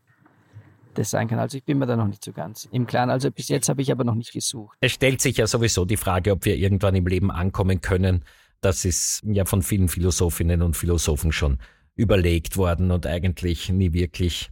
das 0.98 1.10
sein 1.10 1.28
kann. 1.28 1.40
Also 1.40 1.58
ich 1.58 1.64
bin 1.64 1.78
mir 1.78 1.86
da 1.86 1.96
noch 1.96 2.08
nicht 2.08 2.24
so 2.24 2.32
ganz 2.32 2.68
im 2.72 2.88
Klaren. 2.88 3.10
Also 3.10 3.32
bis 3.32 3.48
jetzt 3.50 3.70
habe 3.70 3.82
ich 3.82 3.92
aber 3.92 4.04
noch 4.04 4.16
nicht 4.16 4.34
gesucht. 4.34 4.78
Es 4.82 4.92
stellt 4.92 5.22
sich 5.22 5.38
ja 5.38 5.48
sowieso 5.48 5.86
die 5.86 5.98
Frage, 5.98 6.32
ob 6.32 6.46
wir 6.46 6.56
irgendwann 6.56 6.96
im 6.96 7.06
Leben 7.08 7.32
ankommen 7.32 7.82
können. 7.82 8.24
Das 8.62 8.86
ist 8.86 9.22
ja 9.26 9.46
von 9.46 9.62
vielen 9.62 9.90
Philosophinnen 9.90 10.62
und 10.62 10.76
Philosophen 10.76 11.32
schon 11.32 11.60
überlegt 11.96 12.58
worden 12.58 12.92
und 12.92 13.06
eigentlich 13.06 13.70
nie 13.70 13.94
wirklich 13.94 14.50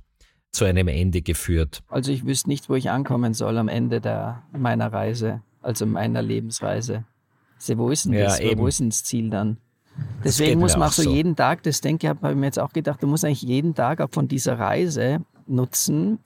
zu 0.51 0.65
einem 0.65 0.87
Ende 0.87 1.21
geführt. 1.21 1.81
Also 1.89 2.11
ich 2.11 2.25
wüsste 2.25 2.49
nicht, 2.49 2.69
wo 2.69 2.75
ich 2.75 2.89
ankommen 2.89 3.33
soll 3.33 3.57
am 3.57 3.67
Ende 3.67 3.99
der, 3.99 4.43
meiner 4.51 4.93
Reise, 4.93 5.41
also 5.61 5.85
meiner 5.85 6.21
Lebensreise. 6.21 7.05
Also 7.55 7.77
wo 7.77 7.89
ist 7.89 8.05
denn 8.05 8.13
das? 8.13 8.39
Ja, 8.39 8.57
wo 8.57 8.67
ist 8.67 8.79
denn 8.79 8.89
das 8.89 9.03
Ziel 9.03 9.29
dann? 9.29 9.57
Deswegen 10.23 10.59
muss 10.59 10.77
man 10.77 10.89
auch 10.89 10.93
so, 10.93 11.09
jeden 11.09 11.35
Tag, 11.35 11.63
das 11.63 11.81
denke 11.81 12.07
ich, 12.07 12.09
habe 12.09 12.31
ich 12.31 12.35
mir 12.35 12.45
jetzt 12.45 12.59
auch 12.59 12.73
gedacht, 12.73 13.01
du 13.03 13.07
musst 13.07 13.25
eigentlich 13.25 13.43
jeden 13.43 13.75
Tag 13.75 14.01
auch 14.01 14.09
von 14.11 14.27
dieser 14.27 14.57
Reise 14.57 15.23
nutzen, 15.45 16.19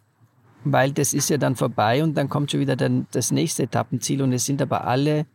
weil 0.64 0.92
das 0.92 1.14
ist 1.14 1.30
ja 1.30 1.38
dann 1.38 1.56
vorbei 1.56 2.04
und 2.04 2.16
dann 2.16 2.30
kommt 2.30 2.52
schon 2.52 2.60
wieder 2.60 2.76
dann 2.76 3.08
das 3.12 3.32
nächste 3.32 3.64
Etappenziel 3.64 4.22
und 4.22 4.34
es 4.34 4.46
sind 4.46 4.62
aber 4.62 4.86
alle 4.86 5.26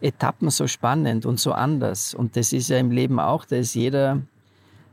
Etappen 0.00 0.50
so 0.50 0.66
spannend 0.66 1.26
und 1.26 1.40
so 1.40 1.52
anders. 1.52 2.14
Und 2.14 2.36
das 2.36 2.52
ist 2.52 2.68
ja 2.68 2.78
im 2.78 2.90
Leben 2.90 3.18
auch, 3.20 3.44
da 3.44 3.56
ist 3.56 3.74
jeder 3.74 4.22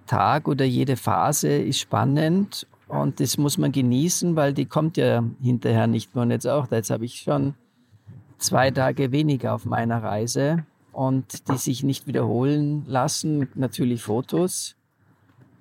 Tag 0.08 0.48
oder 0.48 0.66
jede 0.66 0.98
Phase 0.98 1.50
ist 1.50 1.80
spannend 1.80 2.68
und 2.88 3.20
das 3.20 3.38
muss 3.38 3.58
man 3.58 3.72
genießen, 3.72 4.36
weil 4.36 4.54
die 4.54 4.66
kommt 4.66 4.98
ja 4.98 5.24
hinterher 5.42 5.88
nicht 5.88 6.14
mehr. 6.14 6.24
Und 6.24 6.32
jetzt 6.32 6.48
auch, 6.48 6.70
jetzt 6.72 6.90
habe 6.90 7.06
ich 7.06 7.22
schon 7.22 7.56
zwei 8.38 8.72
Tage 8.72 9.12
weniger 9.12 9.54
auf 9.54 9.66
meiner 9.66 10.04
Reise 10.04 10.66
und 10.92 11.48
die 11.50 11.58
sich 11.58 11.84
nicht 11.84 12.08
wiederholen 12.08 12.84
lassen, 12.88 13.48
natürlich 13.56 14.04
Fotos 14.04 14.76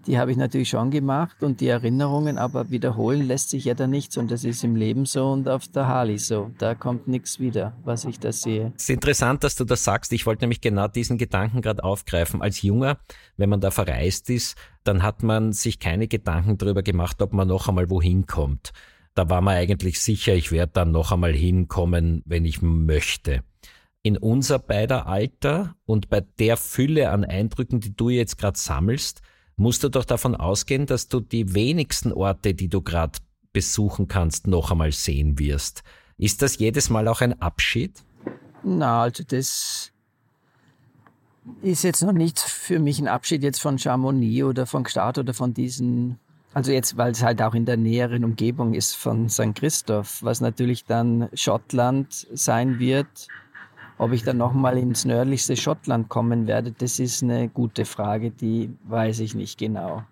die 0.07 0.19
habe 0.19 0.30
ich 0.30 0.37
natürlich 0.37 0.69
schon 0.69 0.90
gemacht 0.90 1.42
und 1.42 1.61
die 1.61 1.69
Erinnerungen, 1.69 2.38
aber 2.38 2.71
wiederholen 2.71 3.26
lässt 3.26 3.50
sich 3.50 3.64
ja 3.64 3.75
da 3.75 3.87
nichts 3.87 4.16
und 4.16 4.30
das 4.30 4.45
ist 4.45 4.64
im 4.64 4.76
Leben 4.76 5.07
so 5.07 5.30
und 5.30 5.49
auf 5.49 5.69
der 5.69 5.87
Harley 5.87 6.19
so. 6.19 6.50
Da 6.59 6.75
kommt 6.75 7.09
nichts 7.09 7.38
wieder, 7.38 7.76
was 7.85 8.04
ich 8.04 8.19
da 8.19 8.33
sehe. 8.33 8.73
Es 8.76 8.85
ist 8.85 8.90
interessant, 8.90 9.45
dass 9.45 9.57
du 9.57 9.64
das 9.64 9.85
sagst. 9.85 10.12
Ich 10.12 10.26
wollte 10.26 10.42
nämlich 10.42 10.61
genau 10.61 10.88
diesen 10.88 11.19
Gedanken 11.19 11.62
gerade 11.62 11.85
aufgreifen. 11.85 12.42
Als 12.42 12.62
Junger, 12.62 12.99
wenn 13.37 13.50
man 13.50 13.61
da 13.61 13.71
verreist 13.71 14.30
ist, 14.30 14.57
dann 14.85 15.02
hat 15.02 15.23
man 15.23 15.52
sich 15.52 15.78
keine 15.78 16.09
Gedanken 16.09 16.57
darüber 16.59 16.83
gemacht, 16.83 17.21
ob 17.23 17.33
man 17.33 17.49
noch 17.49 17.69
einmal 17.69 17.90
wohin 17.90 18.26
kommt. 18.26 18.73
Da 19.14 19.28
war 19.28 19.40
man 19.40 19.57
eigentlich 19.57 20.00
sicher, 20.00 20.35
ich 20.35 20.52
werde 20.52 20.73
dann 20.73 20.92
noch 20.92 21.12
einmal 21.12 21.33
hinkommen, 21.33 22.23
wenn 22.25 22.45
ich 22.45 22.62
möchte 22.62 23.42
in 24.02 24.16
unser 24.16 24.59
beider 24.59 25.07
Alter 25.07 25.75
und 25.85 26.09
bei 26.09 26.21
der 26.21 26.57
Fülle 26.57 27.11
an 27.11 27.25
Eindrücken, 27.25 27.80
die 27.80 27.95
du 27.95 28.09
jetzt 28.09 28.38
gerade 28.38 28.59
sammelst, 28.59 29.21
musst 29.61 29.85
du 29.85 29.90
doch 29.90 30.07
davon 30.07 30.35
ausgehen, 30.35 30.87
dass 30.87 31.09
du 31.09 31.21
die 31.21 31.55
wenigsten 31.55 32.12
Orte, 32.12 32.55
die 32.55 32.69
du 32.69 32.81
gerade 32.81 33.19
besuchen 33.52 34.09
kannst, 34.09 34.47
noch 34.47 34.71
einmal 34.71 34.90
sehen 34.90 35.38
wirst. 35.38 35.83
Ist 36.17 36.40
das 36.40 36.59
jedes 36.59 36.88
Mal 36.88 37.07
auch 37.09 37.21
ein 37.21 37.40
Abschied? 37.43 38.02
Na, 38.64 39.02
also 39.02 39.23
das 39.23 39.93
ist 41.61 41.85
jetzt 41.85 42.02
noch 42.02 42.12
nicht 42.12 42.38
für 42.38 42.79
mich 42.79 42.99
ein 43.00 43.09
Abschied 43.09 43.43
jetzt 43.43 43.61
von 43.61 43.79
Chamonix 43.79 44.45
oder 44.45 44.64
von 44.64 44.83
Gstaad 44.83 45.19
oder 45.19 45.35
von 45.35 45.52
diesen, 45.52 46.19
also 46.55 46.73
jetzt, 46.73 46.97
weil 46.97 47.12
es 47.12 47.23
halt 47.23 47.43
auch 47.43 47.55
in 47.55 47.67
der 47.67 47.76
näheren 47.76 48.25
Umgebung 48.25 48.73
ist 48.73 48.97
von 48.97 49.29
St. 49.29 49.55
Christoph, 49.55 50.23
was 50.23 50.40
natürlich 50.40 50.87
dann 50.87 51.29
Schottland 51.35 52.26
sein 52.33 52.79
wird 52.79 53.29
ob 54.00 54.12
ich 54.12 54.23
dann 54.25 54.38
nochmal 54.38 54.78
ins 54.78 55.04
nördlichste 55.04 55.57
Schottland 55.57 56.09
kommen 56.09 56.47
werde, 56.47 56.73
das 56.73 56.99
ist 56.99 57.23
eine 57.23 57.50
gute 57.50 57.85
Frage, 57.85 58.30
die 58.30 58.71
weiß 58.85 59.21
ich 59.21 59.35
nicht 59.35 59.59
genau. 59.59 60.04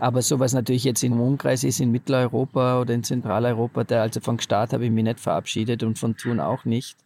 Aber 0.00 0.20
sowas 0.20 0.52
natürlich 0.52 0.82
jetzt 0.82 1.04
im 1.04 1.20
Umkreis 1.20 1.62
ist, 1.62 1.78
in 1.78 1.92
Mitteleuropa 1.92 2.80
oder 2.80 2.92
in 2.92 3.04
Zentraleuropa, 3.04 3.84
der, 3.84 4.02
also 4.02 4.18
von 4.18 4.40
Start 4.40 4.72
habe 4.72 4.86
ich 4.86 4.90
mich 4.90 5.04
nicht 5.04 5.20
verabschiedet 5.20 5.84
und 5.84 5.96
von 5.96 6.16
Thun 6.16 6.40
auch 6.40 6.64
nicht. 6.64 6.96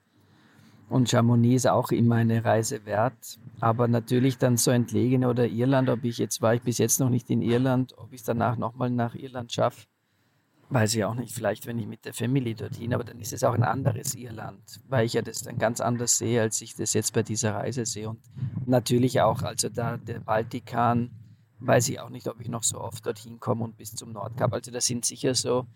Und 0.88 1.10
Chamonix 1.10 1.64
ist 1.64 1.70
auch 1.70 1.90
immer 1.90 2.14
eine 2.14 2.42
Reise 2.42 2.86
wert. 2.86 3.38
Aber 3.60 3.86
natürlich 3.86 4.38
dann 4.38 4.56
so 4.56 4.70
entlegene 4.70 5.28
oder 5.28 5.46
Irland, 5.46 5.90
ob 5.90 6.04
ich 6.04 6.16
jetzt 6.16 6.40
war 6.40 6.54
ich 6.54 6.62
bis 6.62 6.78
jetzt 6.78 7.00
noch 7.00 7.10
nicht 7.10 7.28
in 7.28 7.42
Irland, 7.42 7.92
ob 7.98 8.14
ich 8.14 8.20
es 8.20 8.24
danach 8.24 8.56
nochmal 8.56 8.88
nach 8.88 9.14
Irland 9.14 9.52
schaffe, 9.52 9.82
Weiß 10.70 10.94
ich 10.94 11.04
auch 11.04 11.14
nicht, 11.14 11.34
vielleicht 11.34 11.66
wenn 11.66 11.78
ich 11.78 11.86
mit 11.86 12.04
der 12.04 12.12
Family 12.12 12.54
dorthin, 12.54 12.92
aber 12.92 13.04
dann 13.04 13.18
ist 13.20 13.32
es 13.32 13.42
auch 13.42 13.54
ein 13.54 13.62
anderes 13.62 14.14
Irland, 14.14 14.80
weil 14.88 15.06
ich 15.06 15.14
ja 15.14 15.22
das 15.22 15.40
dann 15.42 15.56
ganz 15.56 15.80
anders 15.80 16.18
sehe, 16.18 16.42
als 16.42 16.60
ich 16.60 16.74
das 16.74 16.92
jetzt 16.92 17.14
bei 17.14 17.22
dieser 17.22 17.54
Reise 17.54 17.86
sehe. 17.86 18.10
Und 18.10 18.20
natürlich 18.66 19.22
auch, 19.22 19.42
also 19.42 19.70
da 19.70 19.96
der 19.96 20.20
Baltikan, 20.20 21.10
weiß 21.60 21.88
ich 21.88 22.00
auch 22.00 22.10
nicht, 22.10 22.28
ob 22.28 22.40
ich 22.40 22.48
noch 22.48 22.62
so 22.62 22.80
oft 22.80 23.06
dorthin 23.06 23.40
komme 23.40 23.64
und 23.64 23.78
bis 23.78 23.94
zum 23.94 24.12
Nordkap. 24.12 24.52
Also 24.52 24.70
da 24.70 24.80
sind 24.80 25.06
sicher 25.06 25.34
so 25.34 25.66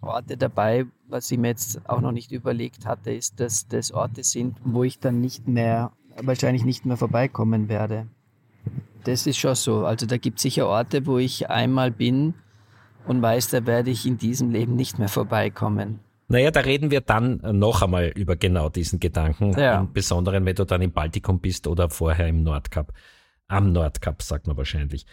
Orte 0.00 0.36
dabei, 0.36 0.86
was 1.08 1.30
ich 1.30 1.38
mir 1.38 1.48
jetzt 1.48 1.88
auch 1.88 2.00
noch 2.00 2.12
nicht 2.12 2.30
überlegt 2.30 2.86
hatte, 2.86 3.12
ist, 3.12 3.40
dass 3.40 3.66
das 3.66 3.90
Orte 3.90 4.22
sind, 4.22 4.56
wo 4.64 4.84
ich 4.84 5.00
dann 5.00 5.20
nicht 5.20 5.48
mehr, 5.48 5.92
wahrscheinlich 6.22 6.64
nicht 6.64 6.86
mehr 6.86 6.96
vorbeikommen 6.96 7.68
werde. 7.68 8.06
Das 9.04 9.26
ist 9.26 9.38
schon 9.38 9.54
so. 9.54 9.84
Also 9.84 10.06
da 10.06 10.16
gibt 10.16 10.38
es 10.38 10.42
sicher 10.42 10.66
Orte, 10.66 11.06
wo 11.06 11.18
ich 11.18 11.50
einmal 11.50 11.90
bin, 11.90 12.34
und 13.06 13.22
weiß, 13.22 13.50
da 13.50 13.66
werde 13.66 13.90
ich 13.90 14.06
in 14.06 14.18
diesem 14.18 14.50
Leben 14.50 14.76
nicht 14.76 14.98
mehr 14.98 15.08
vorbeikommen. 15.08 16.00
Naja, 16.28 16.50
da 16.50 16.60
reden 16.60 16.90
wir 16.90 17.00
dann 17.00 17.40
noch 17.52 17.82
einmal 17.82 18.08
über 18.16 18.36
genau 18.36 18.68
diesen 18.68 18.98
Gedanken, 18.98 19.52
ja. 19.56 19.80
im 19.80 19.92
Besonderen, 19.92 20.44
wenn 20.44 20.56
du 20.56 20.64
dann 20.64 20.82
im 20.82 20.92
Baltikum 20.92 21.40
bist 21.40 21.66
oder 21.68 21.88
vorher 21.88 22.26
im 22.26 22.42
Nordkap. 22.42 22.92
Am 23.48 23.72
Nordkap, 23.72 24.22
sagt 24.22 24.48
man 24.48 24.56
wahrscheinlich. 24.56 25.06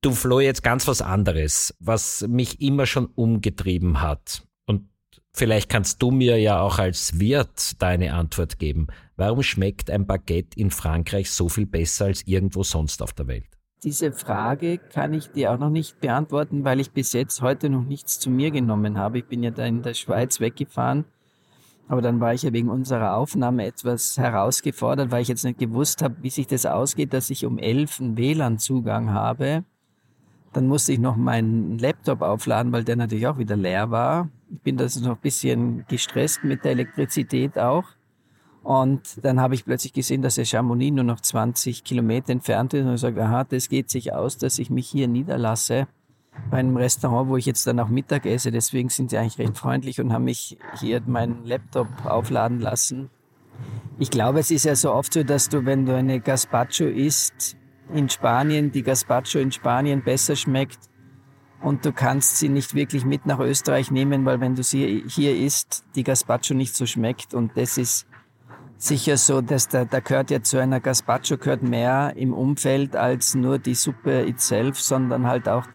Du, 0.00 0.10
Flo, 0.10 0.40
jetzt 0.40 0.64
ganz 0.64 0.88
was 0.88 1.02
anderes, 1.02 1.74
was 1.78 2.26
mich 2.28 2.60
immer 2.60 2.86
schon 2.86 3.06
umgetrieben 3.06 4.00
hat. 4.00 4.42
Und 4.66 4.88
vielleicht 5.32 5.68
kannst 5.68 6.02
du 6.02 6.10
mir 6.10 6.38
ja 6.38 6.60
auch 6.60 6.80
als 6.80 7.20
Wirt 7.20 7.80
deine 7.80 8.14
Antwort 8.14 8.58
geben. 8.58 8.88
Warum 9.16 9.44
schmeckt 9.44 9.88
ein 9.88 10.06
Baguette 10.06 10.58
in 10.58 10.70
Frankreich 10.70 11.30
so 11.30 11.48
viel 11.48 11.66
besser 11.66 12.06
als 12.06 12.26
irgendwo 12.26 12.64
sonst 12.64 13.02
auf 13.02 13.12
der 13.12 13.28
Welt? 13.28 13.55
Diese 13.86 14.10
Frage 14.10 14.78
kann 14.78 15.14
ich 15.14 15.30
dir 15.30 15.52
auch 15.52 15.58
noch 15.58 15.70
nicht 15.70 16.00
beantworten, 16.00 16.64
weil 16.64 16.80
ich 16.80 16.90
bis 16.90 17.12
jetzt 17.12 17.40
heute 17.40 17.70
noch 17.70 17.84
nichts 17.84 18.18
zu 18.18 18.30
mir 18.30 18.50
genommen 18.50 18.98
habe. 18.98 19.18
Ich 19.18 19.26
bin 19.26 19.44
ja 19.44 19.52
da 19.52 19.64
in 19.64 19.82
der 19.82 19.94
Schweiz 19.94 20.40
weggefahren 20.40 21.04
Aber 21.86 22.02
dann 22.02 22.18
war 22.18 22.34
ich 22.34 22.42
ja 22.42 22.52
wegen 22.52 22.68
unserer 22.68 23.16
Aufnahme 23.16 23.64
etwas 23.64 24.18
herausgefordert, 24.18 25.12
weil 25.12 25.22
ich 25.22 25.28
jetzt 25.28 25.44
nicht 25.44 25.60
gewusst 25.60 26.02
habe, 26.02 26.16
wie 26.20 26.30
sich 26.30 26.48
das 26.48 26.66
ausgeht, 26.66 27.12
dass 27.12 27.30
ich 27.30 27.46
um 27.46 27.58
elf 27.58 28.00
einen 28.00 28.16
WLAN-Zugang 28.16 29.10
habe. 29.12 29.62
Dann 30.52 30.66
musste 30.66 30.92
ich 30.92 30.98
noch 30.98 31.14
meinen 31.14 31.78
Laptop 31.78 32.22
aufladen, 32.22 32.72
weil 32.72 32.82
der 32.82 32.96
natürlich 32.96 33.28
auch 33.28 33.38
wieder 33.38 33.54
leer 33.54 33.92
war. 33.92 34.30
Ich 34.50 34.62
bin 34.62 34.76
das 34.76 35.00
noch 35.00 35.14
ein 35.14 35.22
bisschen 35.22 35.84
gestresst 35.86 36.42
mit 36.42 36.64
der 36.64 36.72
Elektrizität 36.72 37.56
auch. 37.56 37.84
Und 38.66 39.24
dann 39.24 39.40
habe 39.40 39.54
ich 39.54 39.64
plötzlich 39.64 39.92
gesehen, 39.92 40.22
dass 40.22 40.34
der 40.34 40.44
Chamonix 40.44 40.92
nur 40.92 41.04
noch 41.04 41.20
20 41.20 41.84
Kilometer 41.84 42.32
entfernt 42.32 42.74
ist 42.74 42.84
und 42.84 42.94
ich 42.94 43.00
sage, 43.00 43.24
aha, 43.24 43.44
das 43.44 43.68
geht 43.68 43.90
sich 43.90 44.12
aus, 44.12 44.38
dass 44.38 44.58
ich 44.58 44.70
mich 44.70 44.88
hier 44.88 45.06
niederlasse 45.06 45.86
bei 46.50 46.56
einem 46.56 46.76
Restaurant, 46.76 47.28
wo 47.28 47.36
ich 47.36 47.46
jetzt 47.46 47.64
dann 47.68 47.78
auch 47.78 47.86
Mittag 47.86 48.26
esse. 48.26 48.50
Deswegen 48.50 48.88
sind 48.88 49.10
sie 49.10 49.18
eigentlich 49.18 49.38
recht 49.38 49.56
freundlich 49.56 50.00
und 50.00 50.12
haben 50.12 50.24
mich 50.24 50.58
hier 50.80 51.00
meinen 51.06 51.44
Laptop 51.44 51.86
aufladen 52.06 52.58
lassen. 52.58 53.08
Ich 54.00 54.10
glaube, 54.10 54.40
es 54.40 54.50
ist 54.50 54.64
ja 54.64 54.74
so 54.74 54.92
oft 54.92 55.12
so, 55.12 55.22
dass 55.22 55.48
du, 55.48 55.64
wenn 55.64 55.86
du 55.86 55.94
eine 55.94 56.18
Gazpacho 56.18 56.86
isst 56.86 57.56
in 57.94 58.08
Spanien, 58.08 58.72
die 58.72 58.82
Gazpacho 58.82 59.38
in 59.38 59.52
Spanien 59.52 60.02
besser 60.02 60.34
schmeckt 60.34 60.80
und 61.62 61.84
du 61.84 61.92
kannst 61.92 62.38
sie 62.38 62.48
nicht 62.48 62.74
wirklich 62.74 63.04
mit 63.04 63.26
nach 63.26 63.38
Österreich 63.38 63.92
nehmen, 63.92 64.24
weil 64.24 64.40
wenn 64.40 64.56
du 64.56 64.64
sie 64.64 65.04
hier 65.06 65.36
isst, 65.36 65.84
die 65.94 66.02
Gazpacho 66.02 66.52
nicht 66.52 66.74
so 66.74 66.84
schmeckt 66.84 67.32
und 67.32 67.56
das 67.56 67.78
ist 67.78 68.08
sicher 68.78 69.16
so, 69.16 69.40
dass 69.40 69.68
da, 69.68 69.84
da 69.84 70.00
gehört 70.00 70.30
ja 70.30 70.42
zu 70.42 70.58
einer 70.58 70.80
Gazpacho 70.80 71.38
gehört 71.38 71.62
mehr 71.62 72.12
im 72.16 72.32
Umfeld 72.32 72.96
als 72.96 73.34
nur 73.34 73.58
die 73.58 73.74
Suppe 73.74 74.26
itself, 74.26 74.80
sondern 74.80 75.26
halt 75.26 75.48
auch 75.48 75.66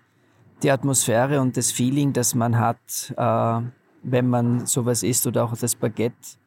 die 0.63 0.71
Atmosphäre 0.71 1.41
und 1.41 1.57
das 1.57 1.71
Feeling, 1.71 2.13
das 2.13 2.35
man 2.35 2.59
hat, 2.59 3.13
äh, 3.17 3.61
wenn 4.03 4.27
man 4.27 4.65
sowas 4.65 5.03
isst 5.03 5.25
oder 5.27 5.45
auch 5.45 5.57
das 5.57 5.75
Baguette. 5.75 6.37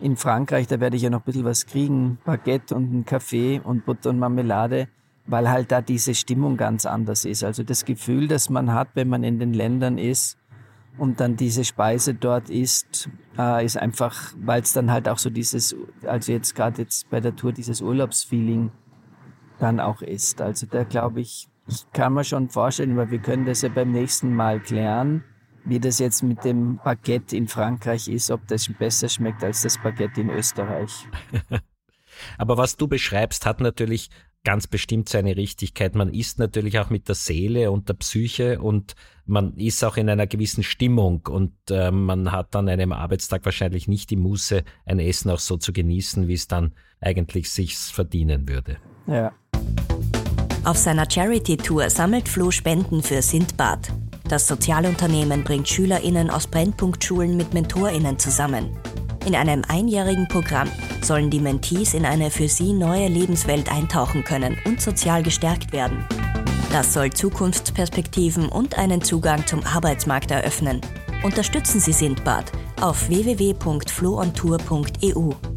In 0.00 0.16
Frankreich, 0.16 0.66
da 0.68 0.78
werde 0.78 0.96
ich 0.96 1.02
ja 1.02 1.10
noch 1.10 1.20
ein 1.20 1.24
bisschen 1.24 1.44
was 1.44 1.66
kriegen, 1.66 2.18
Baguette 2.24 2.74
und 2.74 2.92
ein 2.92 3.04
Kaffee 3.04 3.60
und 3.62 3.84
Butter 3.84 4.10
und 4.10 4.18
Marmelade, 4.18 4.88
weil 5.26 5.50
halt 5.50 5.72
da 5.72 5.80
diese 5.80 6.14
Stimmung 6.14 6.56
ganz 6.56 6.86
anders 6.86 7.24
ist. 7.24 7.42
Also 7.42 7.62
das 7.62 7.84
Gefühl, 7.84 8.28
das 8.28 8.48
man 8.48 8.72
hat, 8.72 8.88
wenn 8.94 9.08
man 9.08 9.24
in 9.24 9.38
den 9.38 9.54
Ländern 9.54 9.98
ist, 9.98 10.37
und 10.98 11.20
dann 11.20 11.36
diese 11.36 11.64
Speise 11.64 12.14
dort 12.14 12.50
isst, 12.50 13.08
äh, 13.38 13.64
ist 13.64 13.76
einfach, 13.76 14.34
weil 14.38 14.62
es 14.62 14.72
dann 14.72 14.90
halt 14.90 15.08
auch 15.08 15.18
so 15.18 15.30
dieses, 15.30 15.76
also 16.04 16.32
jetzt 16.32 16.54
gerade 16.54 16.82
jetzt 16.82 17.08
bei 17.10 17.20
der 17.20 17.36
Tour 17.36 17.52
dieses 17.52 17.80
Urlaubsfeeling 17.80 18.70
dann 19.58 19.80
auch 19.80 20.02
ist. 20.02 20.40
Also 20.40 20.66
da 20.66 20.84
glaube 20.84 21.20
ich, 21.20 21.48
ich 21.66 21.90
kann 21.92 22.14
mir 22.14 22.24
schon 22.24 22.48
vorstellen, 22.48 22.96
weil 22.96 23.10
wir 23.10 23.18
können 23.18 23.44
das 23.44 23.62
ja 23.62 23.68
beim 23.68 23.92
nächsten 23.92 24.34
Mal 24.34 24.60
klären, 24.60 25.24
wie 25.64 25.80
das 25.80 25.98
jetzt 25.98 26.22
mit 26.22 26.44
dem 26.44 26.78
Baguette 26.82 27.36
in 27.36 27.46
Frankreich 27.46 28.08
ist, 28.08 28.30
ob 28.30 28.46
das 28.48 28.68
besser 28.78 29.08
schmeckt 29.08 29.44
als 29.44 29.62
das 29.62 29.78
Baguette 29.78 30.20
in 30.20 30.30
Österreich. 30.30 31.06
Aber 32.38 32.56
was 32.56 32.76
du 32.76 32.88
beschreibst, 32.88 33.46
hat 33.46 33.60
natürlich 33.60 34.10
ganz 34.48 34.66
bestimmt 34.66 35.10
seine 35.10 35.36
Richtigkeit. 35.36 35.94
Man 35.94 36.08
ist 36.08 36.38
natürlich 36.38 36.78
auch 36.78 36.88
mit 36.88 37.06
der 37.06 37.14
Seele 37.14 37.70
und 37.70 37.90
der 37.90 37.92
Psyche 37.92 38.58
und 38.58 38.94
man 39.26 39.54
ist 39.58 39.84
auch 39.84 39.98
in 39.98 40.08
einer 40.08 40.26
gewissen 40.26 40.62
Stimmung 40.62 41.20
und 41.28 41.52
äh, 41.70 41.90
man 41.90 42.32
hat 42.32 42.56
an 42.56 42.66
einem 42.66 42.92
Arbeitstag 42.92 43.44
wahrscheinlich 43.44 43.88
nicht 43.88 44.08
die 44.08 44.16
Muße, 44.16 44.64
ein 44.86 45.00
Essen 45.00 45.30
auch 45.30 45.38
so 45.38 45.58
zu 45.58 45.74
genießen, 45.74 46.28
wie 46.28 46.32
es 46.32 46.48
dann 46.48 46.72
eigentlich 46.98 47.50
sich 47.50 47.76
verdienen 47.76 48.48
würde. 48.48 48.78
Ja. 49.06 49.34
Auf 50.64 50.78
seiner 50.78 51.10
Charity-Tour 51.10 51.90
sammelt 51.90 52.26
Flo 52.26 52.50
Spenden 52.50 53.02
für 53.02 53.20
Sindbad. 53.20 53.92
Das 54.30 54.46
Sozialunternehmen 54.46 55.44
bringt 55.44 55.68
SchülerInnen 55.68 56.30
aus 56.30 56.46
Brennpunktschulen 56.46 57.36
mit 57.36 57.52
MentorInnen 57.52 58.18
zusammen. 58.18 58.70
In 59.26 59.34
einem 59.34 59.62
einjährigen 59.68 60.28
Programm 60.28 60.68
sollen 61.02 61.30
die 61.30 61.40
Mentees 61.40 61.94
in 61.94 62.04
eine 62.04 62.30
für 62.30 62.48
sie 62.48 62.72
neue 62.72 63.08
Lebenswelt 63.08 63.70
eintauchen 63.70 64.24
können 64.24 64.56
und 64.64 64.80
sozial 64.80 65.22
gestärkt 65.22 65.72
werden. 65.72 66.04
Das 66.70 66.92
soll 66.92 67.10
Zukunftsperspektiven 67.10 68.48
und 68.48 68.78
einen 68.78 69.02
Zugang 69.02 69.46
zum 69.46 69.64
Arbeitsmarkt 69.64 70.30
eröffnen. 70.30 70.80
Unterstützen 71.22 71.80
Sie 71.80 71.92
Sindbad 71.92 72.52
auf 72.80 73.08
www.floontour.eu. 73.08 75.47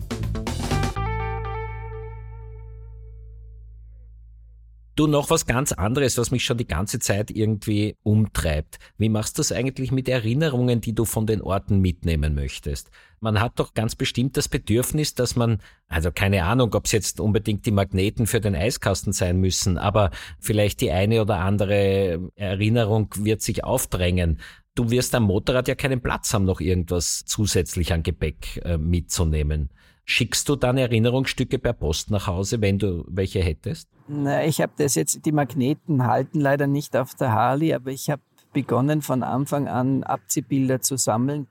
Du, 5.02 5.08
noch 5.08 5.32
was 5.32 5.48
ganz 5.48 5.72
anderes, 5.72 6.20
was 6.20 6.30
mich 6.30 6.46
schon 6.46 6.60
die 6.60 6.68
ganze 6.68 7.00
Zeit 7.00 7.32
irgendwie 7.32 7.96
umtreibt. 8.04 8.78
Wie 9.00 9.10
machst 9.10 9.36
du 9.36 9.40
das 9.40 9.52
eigentlich 9.52 9.92
mit 9.92 10.08
Erinnerungen, 10.08 10.80
die 10.80 10.94
du 10.94 11.06
von 11.06 11.26
den 11.26 11.42
Orten 11.42 11.80
mitnehmen 11.80 12.36
möchtest? 12.36 12.92
Man 13.20 13.42
hat 13.42 13.54
doch 13.56 13.74
ganz 13.74 13.96
bestimmt 13.96 14.38
das 14.38 14.48
Bedürfnis, 14.48 15.16
dass 15.16 15.36
man, 15.36 15.58
also 15.88 16.12
keine 16.12 16.44
Ahnung, 16.44 16.76
ob 16.76 16.86
es 16.86 16.92
jetzt 16.92 17.20
unbedingt 17.20 17.66
die 17.66 17.72
Magneten 17.72 18.28
für 18.28 18.42
den 18.42 18.54
Eiskasten 18.54 19.12
sein 19.12 19.38
müssen, 19.38 19.80
aber 19.80 20.12
vielleicht 20.40 20.82
die 20.82 20.92
eine 20.92 21.24
oder 21.24 21.40
andere 21.40 22.20
Erinnerung 22.36 23.10
wird 23.18 23.42
sich 23.42 23.64
aufdrängen. 23.64 24.38
Du 24.76 24.92
wirst 24.92 25.16
am 25.16 25.24
Motorrad 25.24 25.68
ja 25.68 25.74
keinen 25.74 26.02
Platz 26.02 26.32
haben, 26.32 26.46
noch 26.46 26.62
irgendwas 26.62 27.26
zusätzlich 27.26 27.92
an 27.92 28.04
Gepäck 28.04 28.62
äh, 28.64 28.78
mitzunehmen. 28.78 29.72
Schickst 30.12 30.50
du 30.50 30.58
dann 30.58 30.78
Erinnerungsstücke 30.78 31.58
per 31.58 31.72
Post 31.72 32.12
nach 32.12 32.28
Hause, 32.28 32.60
wenn 32.60 32.78
du 32.78 33.06
welche 33.08 33.40
hättest? 33.40 33.88
Na, 34.10 34.44
ich 34.44 34.60
habe 34.60 34.74
das 34.76 34.96
jetzt, 34.96 35.26
die 35.26 35.32
Magneten 35.32 36.06
halten 36.06 36.42
leider 36.42 36.68
nicht 36.68 36.98
auf 36.98 37.16
der 37.16 37.32
Harley, 37.32 37.74
aber 37.74 37.92
ich 37.92 38.10
habe 38.10 38.22
begonnen 38.52 39.02
von 39.02 39.24
Anfang 39.24 39.70
an 39.70 40.04
Abziehbilder 40.04 40.82
zu 40.82 40.98
sammeln, 40.98 41.48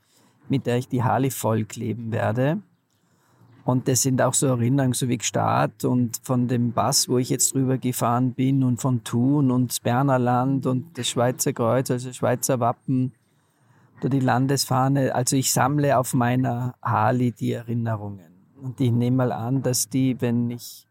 mit 0.50 0.66
der 0.66 0.76
ich 0.76 0.88
die 0.88 1.02
Harley 1.02 1.30
vollkleben 1.30 2.12
werde. 2.12 2.60
Und 3.64 3.88
das 3.88 4.02
sind 4.02 4.20
auch 4.20 4.34
so 4.34 4.48
Erinnerungen, 4.48 4.92
so 4.92 5.08
wie 5.08 5.16
Gstaad 5.16 5.86
und 5.86 6.18
von 6.22 6.46
dem 6.46 6.72
Bass, 6.72 7.08
wo 7.08 7.16
ich 7.16 7.30
jetzt 7.30 7.54
drüber 7.54 7.78
gefahren 7.78 8.34
bin 8.34 8.62
und 8.62 8.78
von 8.78 9.02
Thun 9.04 9.50
und 9.50 9.70
das 9.70 9.80
Berner 9.80 10.18
Land 10.18 10.66
und 10.66 10.98
das 10.98 11.08
Schweizer 11.08 11.54
Kreuz, 11.54 11.90
also 11.90 12.12
Schweizer 12.12 12.60
Wappen 12.60 13.14
oder 14.00 14.10
die 14.10 14.20
Landesfahne. 14.20 15.14
Also 15.14 15.34
ich 15.36 15.50
sammle 15.50 15.96
auf 15.96 16.12
meiner 16.12 16.74
Harley 16.82 17.32
die 17.32 17.52
Erinnerungen. 17.52 18.29
Und 18.62 18.80
ich 18.80 18.92
nehme 18.92 19.16
mal 19.16 19.32
an, 19.32 19.62
dass 19.62 19.88
die, 19.88 20.20
wenn 20.20 20.50
ich 20.50 20.86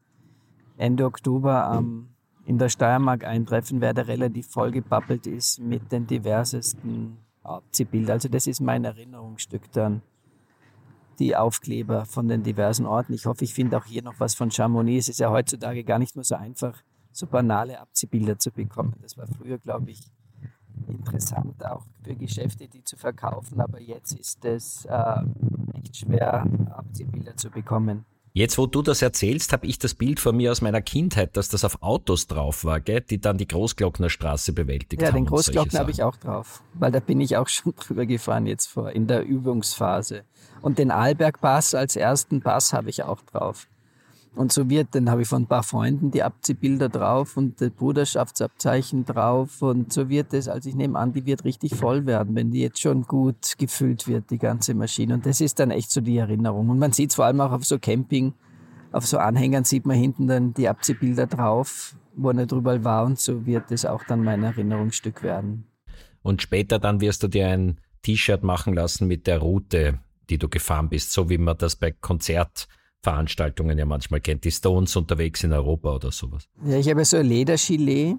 Ende 0.77 1.05
Oktober 1.05 1.77
ähm, 1.77 2.09
in 2.45 2.57
der 2.57 2.69
Steiermark 2.69 3.25
eintreffen 3.25 3.81
werde, 3.81 4.07
relativ 4.07 4.47
vollgepappelt 4.47 5.27
ist 5.27 5.59
mit 5.59 5.91
den 5.91 6.07
diversesten 6.07 7.17
Abziehbildern. 7.43 8.13
Also 8.13 8.29
das 8.29 8.47
ist 8.47 8.59
mein 8.59 8.85
Erinnerungsstück 8.85 9.71
dann. 9.71 10.01
Die 11.19 11.35
Aufkleber 11.35 12.05
von 12.05 12.29
den 12.29 12.43
diversen 12.43 12.85
Orten. 12.85 13.13
Ich 13.13 13.25
hoffe, 13.25 13.43
ich 13.43 13.53
finde 13.53 13.77
auch 13.77 13.85
hier 13.85 14.01
noch 14.01 14.19
was 14.19 14.35
von 14.35 14.51
Chamonix. 14.51 15.05
Es 15.05 15.09
ist 15.09 15.19
ja 15.19 15.29
heutzutage 15.29 15.83
gar 15.83 15.99
nicht 15.99 16.15
mehr 16.15 16.23
so 16.23 16.35
einfach, 16.35 16.81
so 17.11 17.27
banale 17.27 17.79
Abziehbilder 17.79 18.39
zu 18.39 18.51
bekommen. 18.51 18.95
Das 19.01 19.17
war 19.17 19.27
früher, 19.27 19.57
glaube 19.57 19.91
ich, 19.91 20.09
interessant 20.89 21.65
auch 21.65 21.83
für 22.03 22.15
Geschäfte, 22.15 22.67
die 22.67 22.83
zu 22.83 22.97
verkaufen, 22.97 23.61
aber 23.61 23.79
jetzt 23.79 24.13
ist 24.13 24.43
es 24.45 24.85
äh, 24.85 25.21
echt 25.81 25.97
schwer, 25.97 26.45
Abziehbilder 26.75 27.35
zu 27.35 27.49
bekommen. 27.49 28.05
Jetzt, 28.33 28.57
wo 28.57 28.67
du 28.67 28.81
das 28.81 29.01
erzählst, 29.01 29.53
habe 29.53 29.65
ich 29.65 29.79
das 29.79 29.95
Bild 29.95 30.19
von 30.19 30.37
mir 30.37 30.51
aus 30.51 30.61
meiner 30.61 30.81
Kindheit, 30.81 31.35
dass 31.35 31.49
das 31.49 31.65
auf 31.65 31.81
Autos 31.81 32.27
drauf 32.27 32.63
war, 32.63 32.79
gell, 32.79 33.01
die 33.01 33.19
dann 33.19 33.37
die 33.37 33.47
Großglocknerstraße 33.47 34.53
bewältigt 34.53 35.01
ja, 35.01 35.07
haben. 35.07 35.15
Ja, 35.15 35.21
den 35.21 35.25
Großglockner 35.25 35.79
habe 35.79 35.91
ich 35.91 36.03
auch 36.03 36.15
drauf, 36.15 36.61
weil 36.75 36.91
da 36.91 36.99
bin 36.99 37.19
ich 37.21 37.37
auch 37.37 37.47
schon 37.49 37.73
drüber 37.75 38.05
gefahren 38.05 38.45
jetzt 38.45 38.67
vor, 38.67 38.91
in 38.91 39.07
der 39.07 39.25
Übungsphase. 39.25 40.23
Und 40.61 40.77
den 40.77 40.91
Arlberg-Pass 40.91 41.73
als 41.73 41.95
ersten 41.95 42.41
Pass 42.41 42.71
habe 42.71 42.89
ich 42.89 43.03
auch 43.03 43.21
drauf. 43.21 43.67
Und 44.39 44.53
so 44.53 44.69
wird, 44.69 44.95
dann 44.95 45.09
habe 45.09 45.23
ich 45.23 45.27
von 45.27 45.43
ein 45.43 45.47
paar 45.47 45.63
Freunden 45.63 46.11
die 46.11 46.23
Abziehbilder 46.23 46.87
drauf 46.87 47.35
und 47.35 47.59
das 47.59 47.71
Bruderschaftsabzeichen 47.71 49.03
drauf. 49.03 49.61
Und 49.61 49.91
so 49.91 50.07
wird 50.07 50.33
es, 50.33 50.47
also 50.47 50.69
ich 50.69 50.75
nehme 50.75 50.97
an, 50.97 51.11
die 51.11 51.25
wird 51.25 51.43
richtig 51.43 51.75
voll 51.75 52.05
werden, 52.05 52.35
wenn 52.35 52.49
die 52.49 52.61
jetzt 52.61 52.79
schon 52.79 53.01
gut 53.01 53.57
gefüllt 53.57 54.07
wird, 54.07 54.31
die 54.31 54.37
ganze 54.37 54.75
Maschine. 54.75 55.15
Und 55.15 55.25
das 55.25 55.41
ist 55.41 55.59
dann 55.59 55.71
echt 55.71 55.91
so 55.91 55.99
die 55.99 56.15
Erinnerung. 56.15 56.69
Und 56.69 56.79
man 56.79 56.93
sieht 56.93 57.09
es 57.09 57.17
vor 57.17 57.25
allem 57.25 57.41
auch 57.41 57.51
auf 57.51 57.65
so 57.65 57.79
Camping, 57.79 58.31
auf 58.93 59.05
so 59.05 59.17
Anhängern 59.17 59.65
sieht 59.65 59.85
man 59.85 59.97
hinten 59.97 60.27
dann 60.27 60.53
die 60.53 60.69
Abziehbilder 60.69 61.27
drauf, 61.27 61.97
wo 62.15 62.31
er 62.31 62.45
drüber 62.45 62.81
war. 62.85 63.03
Und 63.03 63.19
so 63.19 63.45
wird 63.45 63.69
es 63.71 63.83
auch 63.83 64.05
dann 64.05 64.23
mein 64.23 64.41
Erinnerungsstück 64.41 65.21
werden. 65.21 65.65
Und 66.21 66.41
später 66.41 66.79
dann 66.79 67.01
wirst 67.01 67.23
du 67.23 67.27
dir 67.27 67.49
ein 67.49 67.81
T-Shirt 68.03 68.43
machen 68.43 68.73
lassen 68.73 69.05
mit 69.05 69.27
der 69.27 69.39
Route, 69.39 69.99
die 70.29 70.37
du 70.37 70.47
gefahren 70.47 70.87
bist, 70.87 71.11
so 71.11 71.29
wie 71.29 71.37
man 71.37 71.57
das 71.57 71.75
bei 71.75 71.91
Konzert 71.91 72.69
Veranstaltungen 73.01 73.77
ja 73.77 73.85
manchmal 73.85 74.19
kennt, 74.19 74.43
die 74.43 74.51
Stones 74.51 74.95
unterwegs 74.95 75.43
in 75.43 75.53
Europa 75.53 75.95
oder 75.95 76.11
sowas. 76.11 76.47
Ja, 76.65 76.77
ich 76.77 76.89
habe 76.89 77.05
so 77.05 77.17
ein 77.17 77.25
Ledergilet 77.25 78.17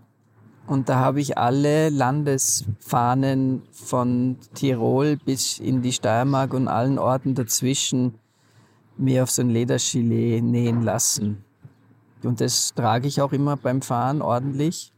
und 0.66 0.88
da 0.88 0.96
habe 0.96 1.20
ich 1.20 1.36
alle 1.36 1.90
Landesfahnen 1.90 3.62
von 3.72 4.38
Tirol 4.54 5.16
bis 5.16 5.58
in 5.58 5.82
die 5.82 5.92
Steiermark 5.92 6.54
und 6.54 6.68
allen 6.68 6.98
Orten 6.98 7.34
dazwischen 7.34 8.14
mir 8.96 9.22
auf 9.24 9.30
so 9.30 9.42
ein 9.42 9.50
Ledergilet 9.50 10.42
nähen 10.42 10.82
lassen. 10.82 11.44
Und 12.22 12.40
das 12.40 12.74
trage 12.74 13.08
ich 13.08 13.20
auch 13.20 13.32
immer 13.32 13.56
beim 13.56 13.82
Fahren 13.82 14.22
ordentlich 14.22 14.92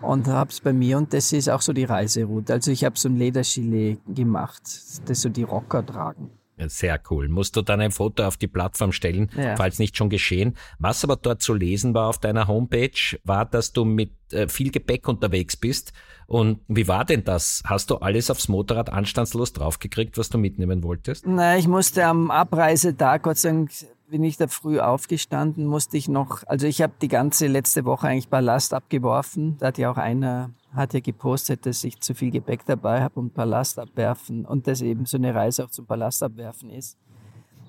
und 0.00 0.28
habe 0.28 0.50
es 0.50 0.60
bei 0.60 0.72
mir 0.72 0.96
und 0.96 1.12
das 1.12 1.32
ist 1.32 1.48
auch 1.48 1.60
so 1.60 1.72
die 1.72 1.84
Reiseroute. 1.84 2.52
Also 2.52 2.70
ich 2.70 2.84
habe 2.84 2.98
so 2.98 3.08
ein 3.08 3.16
Ledergilet 3.16 3.98
gemacht, 4.08 4.62
das 5.06 5.20
so 5.20 5.28
die 5.28 5.42
Rocker 5.42 5.84
tragen. 5.84 6.30
Sehr 6.68 7.00
cool. 7.10 7.28
Musst 7.28 7.56
du 7.56 7.62
dann 7.62 7.80
ein 7.80 7.90
Foto 7.90 8.24
auf 8.24 8.36
die 8.36 8.48
Plattform 8.48 8.92
stellen, 8.92 9.30
ja. 9.36 9.56
falls 9.56 9.78
nicht 9.78 9.96
schon 9.96 10.10
geschehen. 10.10 10.56
Was 10.78 11.04
aber 11.04 11.16
dort 11.16 11.42
zu 11.42 11.54
lesen 11.54 11.94
war 11.94 12.08
auf 12.08 12.18
deiner 12.18 12.48
Homepage, 12.48 13.18
war, 13.24 13.46
dass 13.46 13.72
du 13.72 13.84
mit 13.84 14.12
äh, 14.32 14.48
viel 14.48 14.70
Gepäck 14.70 15.08
unterwegs 15.08 15.56
bist. 15.56 15.92
Und 16.26 16.60
wie 16.68 16.86
war 16.86 17.04
denn 17.04 17.24
das? 17.24 17.62
Hast 17.64 17.90
du 17.90 17.96
alles 17.96 18.30
aufs 18.30 18.48
Motorrad 18.48 18.90
anstandslos 18.90 19.52
draufgekriegt, 19.52 20.16
was 20.16 20.28
du 20.28 20.38
mitnehmen 20.38 20.82
wolltest? 20.84 21.26
Na, 21.26 21.56
ich 21.56 21.66
musste 21.66 22.04
am 22.04 22.30
Abreisetag, 22.30 23.22
Gott 23.24 23.38
sei 23.38 23.50
Dank 23.50 23.70
bin 24.10 24.24
ich 24.24 24.36
da 24.36 24.48
früh 24.48 24.80
aufgestanden, 24.80 25.66
musste 25.66 25.96
ich 25.96 26.08
noch, 26.08 26.42
also 26.46 26.66
ich 26.66 26.82
habe 26.82 26.92
die 27.00 27.08
ganze 27.08 27.46
letzte 27.46 27.84
Woche 27.84 28.08
eigentlich 28.08 28.28
Ballast 28.28 28.74
abgeworfen. 28.74 29.56
Da 29.58 29.68
hat 29.68 29.78
ja 29.78 29.90
auch 29.90 29.96
einer 29.96 30.50
hat 30.74 30.94
ja 30.94 31.00
gepostet, 31.00 31.66
dass 31.66 31.82
ich 31.84 32.00
zu 32.00 32.14
viel 32.14 32.30
Gepäck 32.30 32.64
dabei 32.64 33.02
habe 33.02 33.18
und 33.18 33.34
Ballast 33.34 33.78
abwerfen 33.78 34.44
und 34.44 34.66
dass 34.66 34.82
eben 34.82 35.04
so 35.04 35.16
eine 35.16 35.34
Reise 35.34 35.64
auch 35.64 35.70
zum 35.70 35.86
Ballast 35.86 36.22
abwerfen 36.22 36.70
ist. 36.70 36.96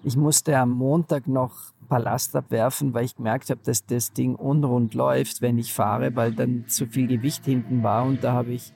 Ich 0.04 0.16
musste 0.16 0.58
am 0.58 0.72
Montag 0.72 1.28
noch 1.28 1.74
Ballast 1.88 2.36
abwerfen, 2.36 2.94
weil 2.94 3.06
ich 3.06 3.16
gemerkt 3.16 3.50
habe, 3.50 3.62
dass 3.64 3.86
das 3.86 4.14
Ding 4.14 4.36
unrund 4.36 4.94
läuft, 4.94 5.42
wenn 5.42 5.58
ich 5.58 5.74
fahre, 5.74 6.16
weil 6.16 6.34
dann 6.34 6.66
zu 6.68 6.88
viel 6.88 7.08
Gewicht 7.08 7.46
hinten 7.46 7.84
war 7.84 8.06
und 8.06 8.24
da 8.24 8.34
habe 8.34 8.52
ich 8.52 8.74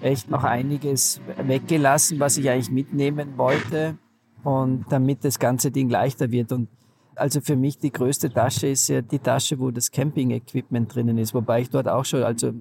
echt 0.00 0.30
noch 0.30 0.44
einiges 0.44 1.20
weggelassen, 1.44 2.18
was 2.18 2.38
ich 2.38 2.48
eigentlich 2.48 2.70
mitnehmen 2.70 3.36
wollte 3.36 3.98
und 4.42 4.86
damit 4.88 5.24
das 5.24 5.38
ganze 5.38 5.70
Ding 5.70 5.88
leichter 5.90 6.30
wird 6.30 6.52
und 6.52 6.68
also 7.14 7.40
für 7.40 7.56
mich 7.56 7.78
die 7.78 7.92
größte 7.92 8.30
Tasche 8.30 8.68
ist 8.68 8.88
ja 8.88 9.02
die 9.02 9.18
Tasche, 9.18 9.60
wo 9.60 9.70
das 9.70 9.90
Camping-Equipment 9.90 10.94
drinnen 10.94 11.18
ist, 11.18 11.34
wobei 11.34 11.60
ich 11.60 11.70
dort 11.70 11.86
auch 11.86 12.04
schon, 12.04 12.22
also 12.22 12.52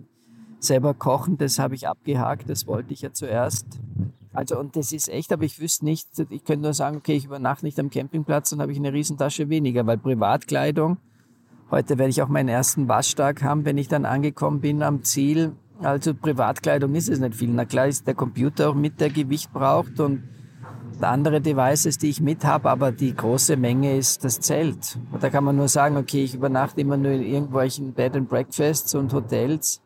selber 0.64 0.94
kochen, 0.94 1.38
das 1.38 1.60
habe 1.60 1.76
ich 1.76 1.88
abgehakt, 1.88 2.50
das 2.50 2.68
wollte 2.68 2.94
ich 2.94 3.02
ja 3.02 3.12
zuerst. 3.12 3.66
Also 4.34 4.58
und 4.58 4.76
das 4.76 4.94
ist 4.94 5.10
echt, 5.10 5.34
aber 5.34 5.44
ich 5.44 5.60
wüsste 5.60 5.86
nicht, 5.86 6.08
ich 6.30 6.46
könnte 6.46 6.64
nur 6.64 6.74
sagen, 6.74 6.98
okay, 6.98 7.16
ich 7.16 7.26
übernachte 7.26 7.66
nicht 7.66 7.80
am 7.80 7.90
Campingplatz, 7.90 8.52
dann 8.52 8.62
habe 8.62 8.72
ich 8.72 8.78
eine 8.78 8.94
Riesentasche 8.94 9.50
weniger, 9.50 9.86
weil 9.86 9.98
Privatkleidung, 9.98 10.98
heute 11.70 11.98
werde 11.98 12.12
ich 12.12 12.22
auch 12.22 12.30
meinen 12.30 12.50
ersten 12.50 12.88
Waschtag 12.88 13.44
haben, 13.44 13.66
wenn 13.66 13.78
ich 13.78 13.88
dann 13.88 14.06
angekommen 14.06 14.62
bin 14.62 14.84
am 14.84 15.04
Ziel. 15.04 15.54
Also 15.82 16.14
Privatkleidung 16.14 16.96
ist 16.96 17.10
es 17.10 17.20
nicht 17.20 17.36
viel. 17.36 17.50
Na 17.50 17.66
klar 17.66 17.88
ist 17.88 18.08
der 18.08 18.14
Computer 18.14 18.70
auch 18.70 18.76
mit, 18.76 19.02
der 19.02 19.10
Gewicht 19.10 19.52
braucht 19.52 20.00
und 20.00 20.24
andere 21.02 21.42
Devices, 21.42 21.98
die 21.98 22.10
ich 22.10 22.22
mit 22.22 22.46
habe, 22.46 22.70
aber 22.70 22.92
die 22.92 23.16
große 23.16 23.58
Menge 23.58 23.98
ist 23.98 24.24
das 24.24 24.40
Zelt. 24.40 25.00
Und 25.12 25.24
da 25.24 25.32
kann 25.32 25.44
man 25.44 25.56
nur 25.56 25.68
sagen, 25.68 25.98
okay, 25.98 26.24
ich 26.24 26.36
übernachte 26.36 26.80
immer 26.80 26.96
nur 26.96 27.12
in 27.12 27.24
irgendwelchen 27.24 27.94
Bed 27.94 28.16
and 28.16 28.30
Breakfasts 28.30 28.94
und 28.94 29.12
Hotels 29.12 29.82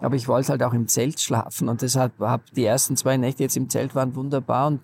aber 0.00 0.16
ich 0.16 0.28
wollte 0.28 0.48
halt 0.50 0.62
auch 0.62 0.74
im 0.74 0.88
Zelt 0.88 1.20
schlafen 1.20 1.68
und 1.68 1.82
deshalb 1.82 2.18
habe 2.20 2.42
die 2.54 2.64
ersten 2.64 2.96
zwei 2.96 3.16
Nächte 3.16 3.42
jetzt 3.42 3.56
im 3.56 3.68
Zelt 3.68 3.94
waren 3.94 4.14
wunderbar 4.14 4.68
und 4.68 4.80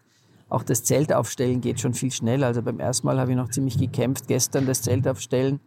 auch 0.49 0.63
das 0.63 0.85
Zelt 0.85 1.13
aufstellen 1.13 1.61
geht 1.61 1.81
schon 1.81 1.95
viel 1.95 2.13
schneller. 2.13 2.47
Also 2.47 2.63
beim 2.63 2.81
ersten 2.81 3.07
Mal 3.07 3.19
habe 3.19 3.31
ich 3.31 3.37
noch 3.37 3.51
ziemlich 3.51 3.79
gekämpft, 3.79 4.29
gestern 4.29 4.67
das 4.67 4.83
Zelt 4.83 5.09
aufstellen. 5.09 5.61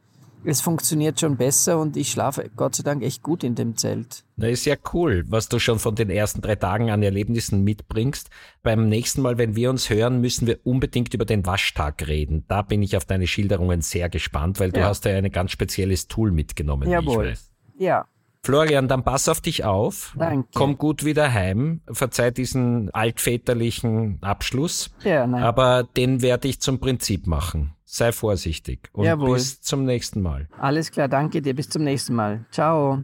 Es 0.46 0.62
funktioniert 0.62 1.20
schon 1.20 1.36
besser 1.36 1.80
und 1.80 1.98
ich 1.98 2.12
schlafe 2.12 2.50
Gott 2.56 2.76
sei 2.76 2.84
Dank 2.84 3.04
echt 3.04 3.24
gut 3.24 3.44
in 3.44 3.56
dem 3.56 3.76
Zelt. 3.76 4.24
Das 4.38 4.52
ist 4.52 4.66
ja 4.66 4.76
cool, 4.94 5.26
was 5.28 5.50
du 5.50 5.60
schon 5.60 5.80
von 5.80 5.96
den 5.96 6.10
ersten 6.10 6.42
drei 6.42 6.56
Tagen 6.56 6.92
an 6.92 7.02
Erlebnissen 7.02 7.64
mitbringst. 7.64 8.30
Beim 8.64 8.88
nächsten 8.88 9.22
Mal, 9.24 9.38
wenn 9.40 9.56
wir 9.56 9.70
uns 9.70 9.90
hören, 9.90 10.22
müssen 10.22 10.48
wir 10.48 10.60
unbedingt 10.64 11.14
über 11.14 11.26
den 11.26 11.46
Waschtag 11.46 12.08
reden. 12.08 12.46
Da 12.48 12.62
bin 12.62 12.84
ich 12.84 12.96
auf 12.96 13.04
deine 13.04 13.28
Schilderungen 13.28 13.82
sehr 13.82 14.10
gespannt, 14.10 14.60
weil 14.60 14.72
du 14.72 14.80
ja. 14.80 14.86
hast 14.86 15.06
ja 15.06 15.18
ein 15.18 15.32
ganz 15.32 15.52
spezielles 15.52 16.08
Tool 16.08 16.32
mitgenommen. 16.32 16.90
Jawohl. 16.90 17.34
Ja, 17.78 18.06
Florian, 18.48 18.88
dann 18.88 19.04
pass 19.04 19.28
auf 19.28 19.42
dich 19.42 19.66
auf. 19.66 20.16
Danke. 20.18 20.48
Komm 20.54 20.78
gut 20.78 21.04
wieder 21.04 21.34
heim. 21.34 21.82
Verzeih 21.92 22.32
diesen 22.32 22.90
altväterlichen 22.94 24.20
Abschluss. 24.22 24.90
Ja, 25.04 25.28
nein. 25.28 25.44
Aber 25.44 25.84
den 25.84 26.22
werde 26.22 26.48
ich 26.48 26.62
zum 26.62 26.80
Prinzip 26.80 27.28
machen. 27.28 27.74
Sei 27.84 28.14
vorsichtig. 28.14 28.88
Und 28.94 29.04
Jawohl. 29.04 29.34
bis 29.34 29.62
zum 29.62 29.84
nächsten 29.84 30.22
Mal. 30.22 30.48
Alles 30.58 30.92
klar, 30.92 31.10
danke 31.10 31.42
dir. 31.42 31.56
Bis 31.56 31.68
zum 31.68 31.84
nächsten 31.84 32.16
Mal. 32.16 32.46
Ciao. 32.50 33.04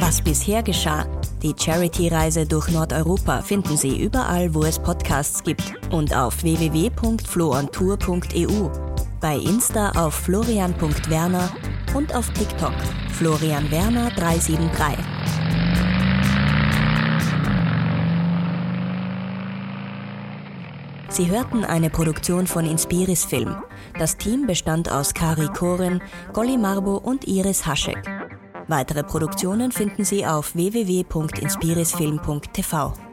Was 0.00 0.22
bisher 0.22 0.64
geschah. 0.64 1.06
Die 1.40 1.54
Charity-Reise 1.56 2.44
durch 2.44 2.68
Nordeuropa 2.68 3.42
finden 3.42 3.76
Sie 3.76 4.02
überall, 4.02 4.52
wo 4.56 4.64
es 4.64 4.80
Podcasts 4.80 5.44
gibt 5.44 5.72
und 5.92 6.16
auf 6.16 6.42
www.floontour.eu. 6.42 8.70
Bei 9.20 9.36
Insta 9.36 9.90
auf 9.90 10.14
florian.werner 10.14 11.48
und 11.98 12.14
auf 12.14 12.30
TikTok 12.30 12.72
Florian 13.10 13.70
Werner 13.72 14.10
373. 14.10 15.04
Sie 21.08 21.28
hörten 21.28 21.64
eine 21.64 21.90
Produktion 21.90 22.46
von 22.46 22.64
Inspiris 22.66 23.24
Film. 23.24 23.56
Das 23.98 24.16
Team 24.16 24.46
bestand 24.46 24.92
aus 24.92 25.12
Kari 25.12 25.48
Koren, 25.48 26.00
Golly 26.32 26.56
Marbo 26.56 26.98
und 26.98 27.26
Iris 27.26 27.66
Haschek. 27.66 28.08
Weitere 28.68 29.02
Produktionen 29.02 29.72
finden 29.72 30.04
Sie 30.04 30.24
auf 30.24 30.54
www.inspirisfilm.tv. 30.54 33.07